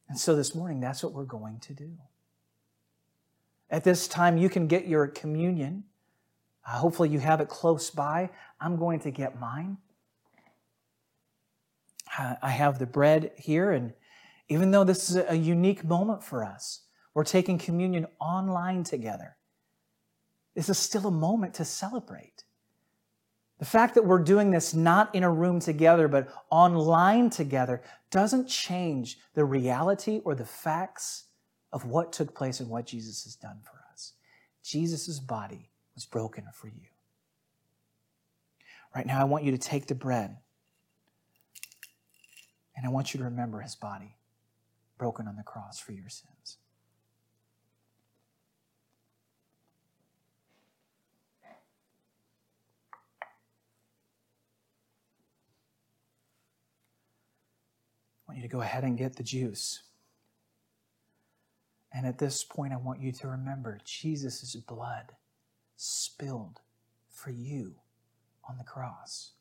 And 0.09 0.17
so 0.17 0.35
this 0.35 0.55
morning, 0.55 0.79
that's 0.79 1.03
what 1.03 1.13
we're 1.13 1.25
going 1.25 1.59
to 1.59 1.73
do. 1.73 1.91
At 3.69 3.83
this 3.83 4.07
time, 4.07 4.37
you 4.37 4.49
can 4.49 4.67
get 4.67 4.87
your 4.87 5.07
communion. 5.07 5.83
Uh, 6.65 6.77
hopefully, 6.77 7.09
you 7.09 7.19
have 7.19 7.41
it 7.41 7.49
close 7.49 7.89
by. 7.89 8.29
I'm 8.61 8.77
going 8.77 8.99
to 9.01 9.11
get 9.11 9.39
mine. 9.39 9.77
I 12.17 12.49
have 12.49 12.79
the 12.79 12.85
bread 12.85 13.31
here, 13.37 13.71
and 13.71 13.93
even 14.49 14.71
though 14.71 14.83
this 14.83 15.09
is 15.09 15.17
a 15.27 15.35
unique 15.35 15.83
moment 15.83 16.23
for 16.23 16.43
us, 16.43 16.81
we're 17.13 17.23
taking 17.23 17.57
communion 17.57 18.07
online 18.19 18.83
together. 18.83 19.37
This 20.55 20.69
is 20.69 20.77
still 20.77 21.07
a 21.07 21.11
moment 21.11 21.53
to 21.55 21.65
celebrate. 21.65 22.43
The 23.59 23.65
fact 23.65 23.95
that 23.95 24.05
we're 24.05 24.23
doing 24.23 24.51
this 24.51 24.73
not 24.73 25.13
in 25.13 25.23
a 25.23 25.31
room 25.31 25.59
together, 25.59 26.07
but 26.07 26.29
online 26.49 27.29
together, 27.29 27.81
doesn't 28.11 28.47
change 28.47 29.19
the 29.33 29.45
reality 29.45 30.21
or 30.23 30.35
the 30.35 30.45
facts 30.45 31.25
of 31.73 31.85
what 31.85 32.13
took 32.13 32.35
place 32.35 32.59
and 32.59 32.69
what 32.69 32.85
Jesus 32.85 33.23
has 33.23 33.35
done 33.35 33.59
for 33.63 33.83
us. 33.91 34.13
Jesus' 34.63 35.19
body 35.19 35.71
was 35.95 36.05
broken 36.05 36.45
for 36.53 36.67
you. 36.67 36.87
Right 38.95 39.05
now, 39.05 39.19
I 39.19 39.25
want 39.25 39.43
you 39.43 39.51
to 39.51 39.57
take 39.57 39.87
the 39.87 39.95
bread 39.95 40.37
and 42.77 42.85
I 42.85 42.89
want 42.89 43.13
you 43.13 43.17
to 43.17 43.23
remember 43.23 43.59
his 43.61 43.75
body 43.75 44.15
broken 44.99 45.27
on 45.27 45.35
the 45.35 45.43
cross 45.43 45.79
for 45.79 45.93
your 45.93 46.09
sins. 46.09 46.57
I 58.27 58.31
want 58.31 58.37
you 58.37 58.43
to 58.43 58.51
go 58.51 58.61
ahead 58.61 58.83
and 58.83 58.97
get 58.97 59.15
the 59.15 59.23
juice. 59.23 59.81
And 61.91 62.05
at 62.05 62.19
this 62.19 62.43
point, 62.43 62.73
I 62.73 62.77
want 62.77 63.01
you 63.01 63.11
to 63.11 63.27
remember 63.27 63.79
Jesus' 63.83 64.55
blood 64.55 65.13
spilled 65.77 66.59
for 67.09 67.31
you 67.31 67.75
on 68.47 68.57
the 68.57 68.63
cross. 68.63 69.31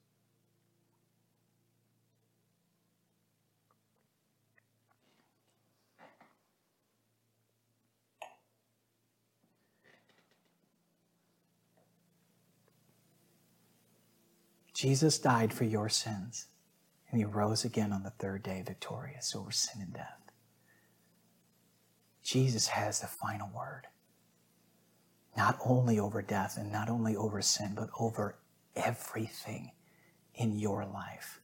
Jesus 14.76 15.18
died 15.18 15.54
for 15.54 15.64
your 15.64 15.88
sins, 15.88 16.48
and 17.08 17.18
he 17.18 17.24
rose 17.24 17.64
again 17.64 17.94
on 17.94 18.02
the 18.02 18.10
third 18.10 18.42
day 18.42 18.62
victorious 18.62 19.34
over 19.34 19.50
sin 19.50 19.80
and 19.80 19.94
death. 19.94 20.20
Jesus 22.22 22.66
has 22.66 23.00
the 23.00 23.06
final 23.06 23.48
word, 23.56 23.86
not 25.34 25.56
only 25.64 25.98
over 25.98 26.20
death 26.20 26.58
and 26.58 26.70
not 26.70 26.90
only 26.90 27.16
over 27.16 27.40
sin, 27.40 27.72
but 27.74 27.88
over 27.98 28.36
everything 28.74 29.70
in 30.34 30.58
your 30.58 30.84
life. 30.84 31.40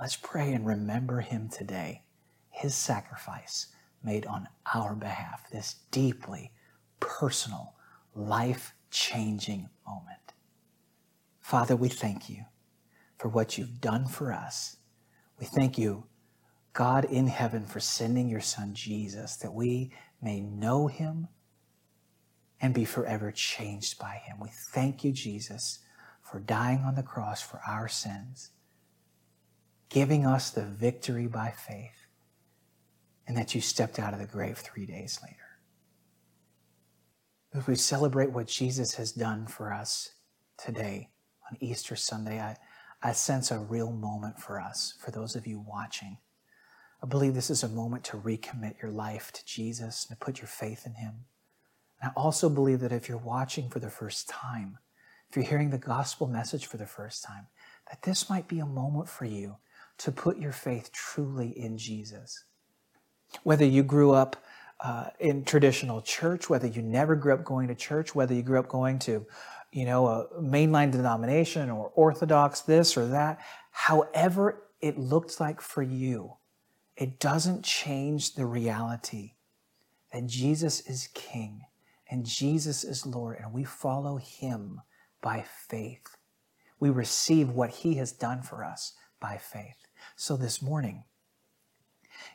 Let's 0.00 0.16
pray 0.16 0.52
and 0.52 0.66
remember 0.66 1.20
him 1.20 1.48
today, 1.48 2.02
his 2.50 2.74
sacrifice 2.74 3.68
made 4.02 4.26
on 4.26 4.48
our 4.74 4.96
behalf, 4.96 5.48
this 5.52 5.76
deeply 5.92 6.50
personal, 6.98 7.74
life 8.16 8.74
changing 8.90 9.68
moment. 9.86 10.23
Father, 11.44 11.76
we 11.76 11.90
thank 11.90 12.30
you 12.30 12.46
for 13.18 13.28
what 13.28 13.58
you've 13.58 13.78
done 13.78 14.06
for 14.06 14.32
us. 14.32 14.78
We 15.38 15.44
thank 15.44 15.76
you, 15.76 16.06
God 16.72 17.04
in 17.04 17.26
heaven, 17.26 17.66
for 17.66 17.80
sending 17.80 18.30
your 18.30 18.40
Son 18.40 18.72
Jesus 18.72 19.36
that 19.36 19.52
we 19.52 19.92
may 20.22 20.40
know 20.40 20.86
him 20.86 21.28
and 22.62 22.72
be 22.72 22.86
forever 22.86 23.30
changed 23.30 23.98
by 23.98 24.22
him. 24.24 24.38
We 24.40 24.48
thank 24.72 25.04
you, 25.04 25.12
Jesus, 25.12 25.80
for 26.22 26.40
dying 26.40 26.78
on 26.78 26.94
the 26.94 27.02
cross 27.02 27.42
for 27.42 27.60
our 27.68 27.88
sins, 27.88 28.52
giving 29.90 30.24
us 30.24 30.48
the 30.48 30.64
victory 30.64 31.26
by 31.26 31.50
faith, 31.50 32.06
and 33.28 33.36
that 33.36 33.54
you 33.54 33.60
stepped 33.60 33.98
out 33.98 34.14
of 34.14 34.18
the 34.18 34.26
grave 34.26 34.56
three 34.56 34.86
days 34.86 35.20
later. 35.22 35.36
We 37.66 37.74
celebrate 37.74 38.32
what 38.32 38.46
Jesus 38.46 38.94
has 38.94 39.12
done 39.12 39.46
for 39.46 39.74
us 39.74 40.14
today, 40.56 41.10
Easter 41.60 41.96
Sunday, 41.96 42.40
I, 42.40 42.56
I 43.02 43.12
sense 43.12 43.50
a 43.50 43.58
real 43.58 43.92
moment 43.92 44.38
for 44.38 44.60
us, 44.60 44.94
for 45.00 45.10
those 45.10 45.36
of 45.36 45.46
you 45.46 45.64
watching. 45.66 46.18
I 47.02 47.06
believe 47.06 47.34
this 47.34 47.50
is 47.50 47.62
a 47.62 47.68
moment 47.68 48.04
to 48.04 48.16
recommit 48.16 48.80
your 48.80 48.90
life 48.90 49.30
to 49.32 49.44
Jesus 49.44 50.06
and 50.08 50.18
to 50.18 50.24
put 50.24 50.38
your 50.38 50.48
faith 50.48 50.86
in 50.86 50.94
Him. 50.94 51.26
And 52.00 52.10
I 52.10 52.20
also 52.20 52.48
believe 52.48 52.80
that 52.80 52.92
if 52.92 53.08
you're 53.08 53.18
watching 53.18 53.68
for 53.68 53.78
the 53.78 53.90
first 53.90 54.28
time, 54.28 54.78
if 55.28 55.36
you're 55.36 55.44
hearing 55.44 55.70
the 55.70 55.78
gospel 55.78 56.26
message 56.26 56.66
for 56.66 56.76
the 56.76 56.86
first 56.86 57.22
time, 57.22 57.46
that 57.90 58.02
this 58.02 58.30
might 58.30 58.48
be 58.48 58.60
a 58.60 58.66
moment 58.66 59.08
for 59.08 59.24
you 59.24 59.56
to 59.98 60.12
put 60.12 60.38
your 60.38 60.52
faith 60.52 60.90
truly 60.92 61.48
in 61.48 61.76
Jesus. 61.76 62.44
Whether 63.42 63.64
you 63.64 63.82
grew 63.82 64.12
up 64.12 64.42
uh, 64.80 65.06
in 65.20 65.44
traditional 65.44 66.00
church, 66.02 66.48
whether 66.48 66.66
you 66.66 66.82
never 66.82 67.16
grew 67.16 67.34
up 67.34 67.44
going 67.44 67.68
to 67.68 67.74
church, 67.74 68.14
whether 68.14 68.34
you 68.34 68.42
grew 68.42 68.58
up 68.58 68.68
going 68.68 68.98
to 69.00 69.26
you 69.74 69.84
know, 69.84 70.06
a 70.06 70.28
mainline 70.40 70.92
denomination 70.92 71.68
or 71.68 71.90
Orthodox 71.96 72.60
this 72.60 72.96
or 72.96 73.08
that, 73.08 73.40
however 73.72 74.62
it 74.80 74.96
looks 74.96 75.40
like 75.40 75.60
for 75.60 75.82
you, 75.82 76.34
it 76.96 77.18
doesn't 77.18 77.64
change 77.64 78.36
the 78.36 78.46
reality 78.46 79.32
that 80.12 80.26
Jesus 80.26 80.80
is 80.82 81.08
King 81.12 81.62
and 82.08 82.24
Jesus 82.24 82.84
is 82.84 83.04
Lord, 83.04 83.38
and 83.40 83.52
we 83.52 83.64
follow 83.64 84.18
Him 84.18 84.80
by 85.20 85.44
faith. 85.68 86.18
We 86.78 86.90
receive 86.90 87.50
what 87.50 87.70
He 87.70 87.94
has 87.94 88.12
done 88.12 88.42
for 88.42 88.62
us 88.62 88.94
by 89.18 89.38
faith. 89.38 89.88
So 90.14 90.36
this 90.36 90.62
morning, 90.62 91.02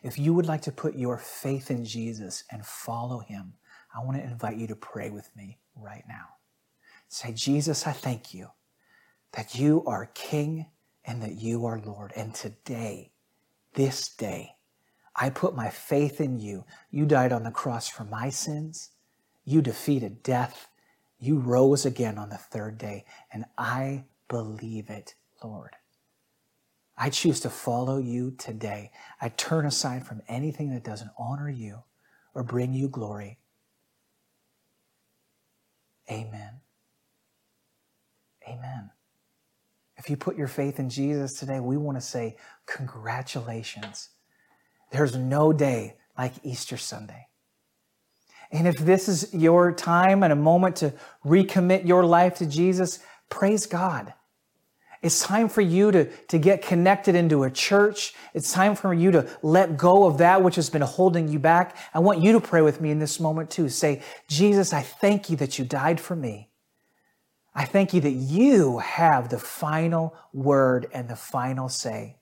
if 0.03 0.19
you 0.19 0.33
would 0.33 0.47
like 0.47 0.63
to 0.63 0.73
put 0.73 0.95
your 0.95 1.17
faith 1.17 1.71
in 1.71 1.85
Jesus 1.85 2.43
and 2.51 2.65
follow 2.65 3.19
Him, 3.19 3.53
I 3.95 4.03
want 4.03 4.17
to 4.17 4.23
invite 4.23 4.57
you 4.57 4.67
to 4.67 4.75
pray 4.75 5.09
with 5.09 5.29
me 5.37 5.57
right 5.77 6.03
now. 6.05 6.38
Say, 7.09 7.33
Jesus, 7.33 7.87
I 7.87 7.91
thank 7.91 8.33
you 8.35 8.49
that 9.33 9.55
you 9.55 9.83
are 9.85 10.11
King 10.13 10.67
and 11.03 11.21
that 11.23 11.35
you 11.35 11.65
are 11.65 11.81
Lord. 11.83 12.13
And 12.15 12.33
today, 12.35 13.11
this 13.73 14.09
day, 14.09 14.53
I 15.15 15.31
put 15.31 15.55
my 15.55 15.69
faith 15.69 16.21
in 16.21 16.39
you. 16.39 16.65
You 16.91 17.07
died 17.07 17.33
on 17.33 17.43
the 17.43 17.51
cross 17.51 17.89
for 17.89 18.03
my 18.03 18.29
sins. 18.29 18.91
You 19.43 19.61
defeated 19.61 20.21
death. 20.21 20.69
You 21.19 21.39
rose 21.39 21.83
again 21.83 22.19
on 22.19 22.29
the 22.29 22.37
third 22.37 22.77
day. 22.77 23.05
And 23.33 23.45
I 23.57 24.05
believe 24.27 24.89
it, 24.89 25.15
Lord. 25.43 25.75
I 26.95 27.09
choose 27.09 27.39
to 27.41 27.49
follow 27.49 27.97
you 27.97 28.31
today. 28.31 28.91
I 29.19 29.29
turn 29.29 29.65
aside 29.65 30.05
from 30.05 30.21
anything 30.27 30.71
that 30.73 30.83
doesn't 30.83 31.11
honor 31.17 31.49
you 31.49 31.83
or 32.35 32.43
bring 32.43 32.73
you 32.73 32.87
glory. 32.87 33.39
Amen. 36.11 36.61
Amen. 38.49 38.89
If 39.97 40.09
you 40.09 40.17
put 40.17 40.37
your 40.37 40.47
faith 40.47 40.79
in 40.79 40.89
Jesus 40.89 41.33
today, 41.37 41.59
we 41.59 41.77
want 41.77 41.97
to 41.97 42.01
say, 42.01 42.37
Congratulations. 42.65 44.09
There's 44.91 45.15
no 45.15 45.53
day 45.53 45.97
like 46.17 46.33
Easter 46.43 46.77
Sunday. 46.77 47.27
And 48.51 48.67
if 48.67 48.77
this 48.79 49.07
is 49.07 49.33
your 49.33 49.71
time 49.71 50.23
and 50.23 50.33
a 50.33 50.35
moment 50.35 50.77
to 50.77 50.93
recommit 51.23 51.85
your 51.85 52.03
life 52.03 52.35
to 52.35 52.45
Jesus, 52.45 52.99
praise 53.29 53.67
God. 53.67 54.13
It's 55.01 55.21
time 55.21 55.47
for 55.47 55.61
you 55.61 55.91
to, 55.91 56.05
to 56.27 56.37
get 56.37 56.61
connected 56.61 57.15
into 57.15 57.43
a 57.43 57.51
church. 57.51 58.13
It's 58.33 58.51
time 58.51 58.75
for 58.75 58.93
you 58.93 59.11
to 59.11 59.29
let 59.41 59.77
go 59.77 60.05
of 60.05 60.17
that 60.17 60.43
which 60.43 60.55
has 60.55 60.69
been 60.69 60.81
holding 60.81 61.29
you 61.29 61.39
back. 61.39 61.77
I 61.93 61.99
want 61.99 62.19
you 62.19 62.33
to 62.33 62.41
pray 62.41 62.61
with 62.61 62.81
me 62.81 62.91
in 62.91 62.99
this 62.99 63.19
moment 63.19 63.49
too. 63.49 63.69
Say, 63.69 64.01
Jesus, 64.27 64.73
I 64.73 64.81
thank 64.81 65.29
you 65.29 65.37
that 65.37 65.57
you 65.57 65.63
died 65.63 66.01
for 66.01 66.15
me. 66.15 66.48
I 67.53 67.65
thank 67.65 67.93
you 67.93 68.01
that 68.01 68.11
you 68.11 68.77
have 68.79 69.29
the 69.29 69.39
final 69.39 70.15
word 70.33 70.87
and 70.93 71.09
the 71.09 71.15
final 71.15 71.69
say. 71.69 72.17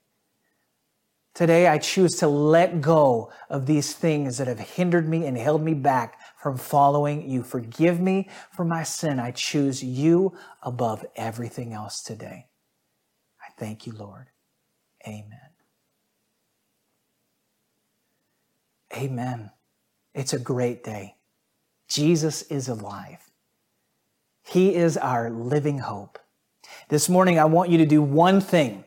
Today, 1.33 1.67
I 1.67 1.77
choose 1.77 2.15
to 2.15 2.27
let 2.27 2.81
go 2.81 3.31
of 3.47 3.67
these 3.67 3.93
things 3.93 4.39
that 4.39 4.47
have 4.47 4.59
hindered 4.59 5.07
me 5.07 5.27
and 5.27 5.37
held 5.37 5.61
me 5.61 5.75
back 5.75 6.19
from 6.39 6.57
following 6.57 7.29
you. 7.29 7.43
Forgive 7.43 7.99
me 7.99 8.27
for 8.51 8.65
my 8.65 8.81
sin. 8.81 9.19
I 9.19 9.29
choose 9.29 9.83
you 9.83 10.35
above 10.63 11.05
everything 11.15 11.73
else 11.73 12.01
today. 12.01 12.47
I 13.39 13.51
thank 13.59 13.85
you, 13.85 13.93
Lord. 13.93 14.29
Amen. 15.07 15.51
Amen. 18.95 19.51
It's 20.15 20.33
a 20.33 20.39
great 20.39 20.83
day. 20.83 21.17
Jesus 21.87 22.41
is 22.43 22.67
alive. 22.67 23.26
He 24.47 24.75
is 24.75 24.97
our 24.97 25.29
living 25.29 25.79
hope. 25.79 26.19
This 26.89 27.09
morning, 27.09 27.37
I 27.37 27.45
want 27.45 27.69
you 27.69 27.77
to 27.79 27.85
do 27.85 28.01
one 28.01 28.39
thing 28.39 28.83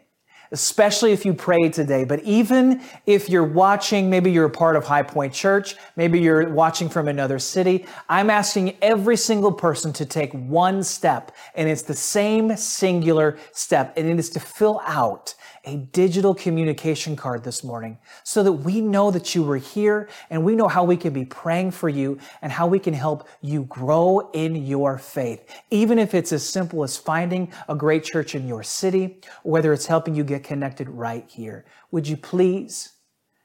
especially 0.53 1.12
if 1.12 1.25
you 1.25 1.33
prayed 1.33 1.73
today. 1.73 2.05
But 2.05 2.23
even 2.25 2.83
if 3.07 3.29
you're 3.29 3.44
watching, 3.44 4.11
maybe 4.11 4.31
you're 4.31 4.46
a 4.46 4.51
part 4.51 4.77
of 4.77 4.85
High 4.85 5.03
Point 5.03 5.33
Church, 5.33 5.77
maybe 5.96 6.20
you're 6.20 6.49
watching 6.49 6.88
from 6.88 7.09
another 7.09 7.38
city, 7.38 7.87
I'm 8.09 8.31
asking 8.31 8.77
every 8.83 9.16
single 9.16 9.53
person 9.53 9.92
to 9.94 10.05
take 10.05 10.33
one 10.33 10.83
step, 10.83 11.33
and 11.55 11.68
it's 11.68 11.83
the 11.83 11.94
same 11.94 12.57
singular 12.57 13.38
step, 13.53 13.92
and 13.96 14.09
it 14.09 14.18
is 14.18 14.31
to 14.31 14.40
fill 14.40 14.81
out 14.87 15.35
a 15.64 15.77
digital 15.77 16.35
communication 16.35 17.16
card 17.16 17.44
this 17.44 17.62
morning 17.62 17.99
so 18.25 18.42
that 18.42 18.53
we 18.53 18.81
know 18.81 19.11
that 19.11 19.35
you 19.35 19.42
were 19.42 19.57
here 19.57 20.09
and 20.31 20.44
we 20.44 20.57
know 20.57 20.68
how 20.68 20.85
we 20.85 20.96
can 20.96 21.12
be 21.12 21.25
praying 21.25 21.70
for 21.70 21.88
you 21.88 22.18
and 22.42 22.51
how 22.51 22.66
we 22.66 22.79
can 22.79 22.94
help 22.94 23.29
you 23.40 23.64
grow 23.64 24.31
in 24.33 24.55
your 24.66 24.99
faith. 24.99 25.44
Even 25.70 25.99
if 25.99 26.14
it's 26.14 26.33
as 26.33 26.46
simple 26.49 26.83
as 26.83 26.96
finding 26.96 27.53
a 27.68 27.75
great 27.75 28.05
church 28.05 28.35
in 28.35 28.49
your 28.49 28.62
city, 28.62 29.20
whether 29.42 29.73
it's 29.73 29.87
helping 29.87 30.14
you 30.14 30.25
get 30.25 30.42
connected 30.42 30.88
right 30.88 31.25
here. 31.29 31.64
Would 31.90 32.09
you 32.09 32.16
please 32.16 32.92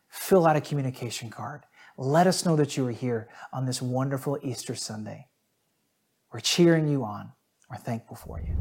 fill 0.10 0.48
out 0.48 0.56
a 0.56 0.62
communication 0.62 1.30
card? 1.30 1.64
Let 1.98 2.28
us 2.28 2.46
know 2.46 2.56
that 2.58 2.76
you 2.76 2.84
were 2.84 2.92
here 2.92 3.30
on 3.54 3.66
this 3.66 3.82
wonderful 3.82 4.38
Easter 4.42 4.76
Sunday. 4.76 5.28
We're 6.32 6.42
cheering 6.42 6.88
you 6.88 7.04
on. 7.06 7.32
We're 7.70 7.78
thankful 7.78 8.18
for 8.18 8.42
you. 8.42 8.56